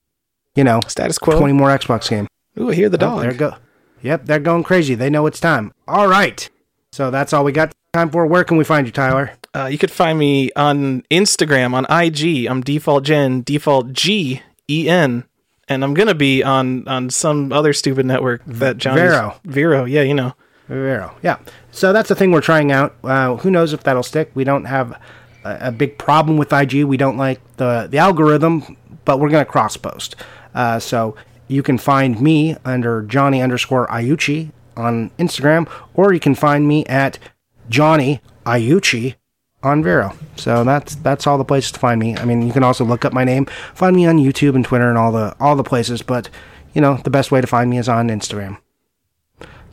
[0.55, 1.37] you know, Status quo.
[1.37, 2.27] 20 more Xbox games.
[2.59, 3.21] Ooh, I hear the Oh, dog.
[3.21, 3.55] there go.
[4.01, 4.95] Yep, they're going crazy.
[4.95, 5.73] They know it's time.
[5.87, 6.47] All right.
[6.91, 8.25] So that's all we got time for.
[8.25, 9.31] Where can we find you, Tyler?
[9.53, 12.45] Uh, you could find me on Instagram on IG.
[12.47, 15.25] I'm default Gen default G E N,
[15.67, 19.39] and I'm gonna be on on some other stupid network that John Vero.
[19.43, 19.85] Vero.
[19.85, 20.33] Yeah, you know.
[20.69, 21.15] Vero.
[21.21, 21.37] Yeah.
[21.71, 22.95] So that's the thing we're trying out.
[23.03, 24.31] Uh, who knows if that'll stick?
[24.35, 24.99] We don't have
[25.45, 26.83] a, big problem with IG.
[26.83, 30.15] We don't like the the algorithm, but we're gonna cross post.
[30.53, 31.15] Uh, so
[31.47, 36.85] you can find me under Johnny underscore Iucci on Instagram, or you can find me
[36.85, 37.19] at
[37.69, 39.15] Johnny Iucci
[39.63, 40.15] on Vero.
[40.35, 42.15] So that's that's all the places to find me.
[42.17, 44.89] I mean, you can also look up my name, find me on YouTube and Twitter
[44.89, 46.01] and all the all the places.
[46.01, 46.29] But
[46.73, 48.59] you know, the best way to find me is on Instagram.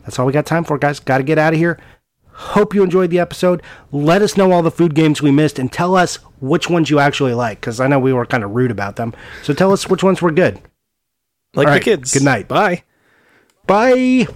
[0.05, 0.99] That's all we got time for, guys.
[0.99, 1.79] Got to get out of here.
[2.35, 3.63] Hope you enjoyed the episode.
[3.91, 6.99] Let us know all the food games we missed and tell us which ones you
[6.99, 9.15] actually like because I know we were kind of rude about them.
[9.43, 10.61] So tell us which ones were good.
[11.55, 12.13] Like All the right, kids.
[12.13, 12.49] good night.
[12.49, 12.83] Bye.
[13.67, 14.27] Bye.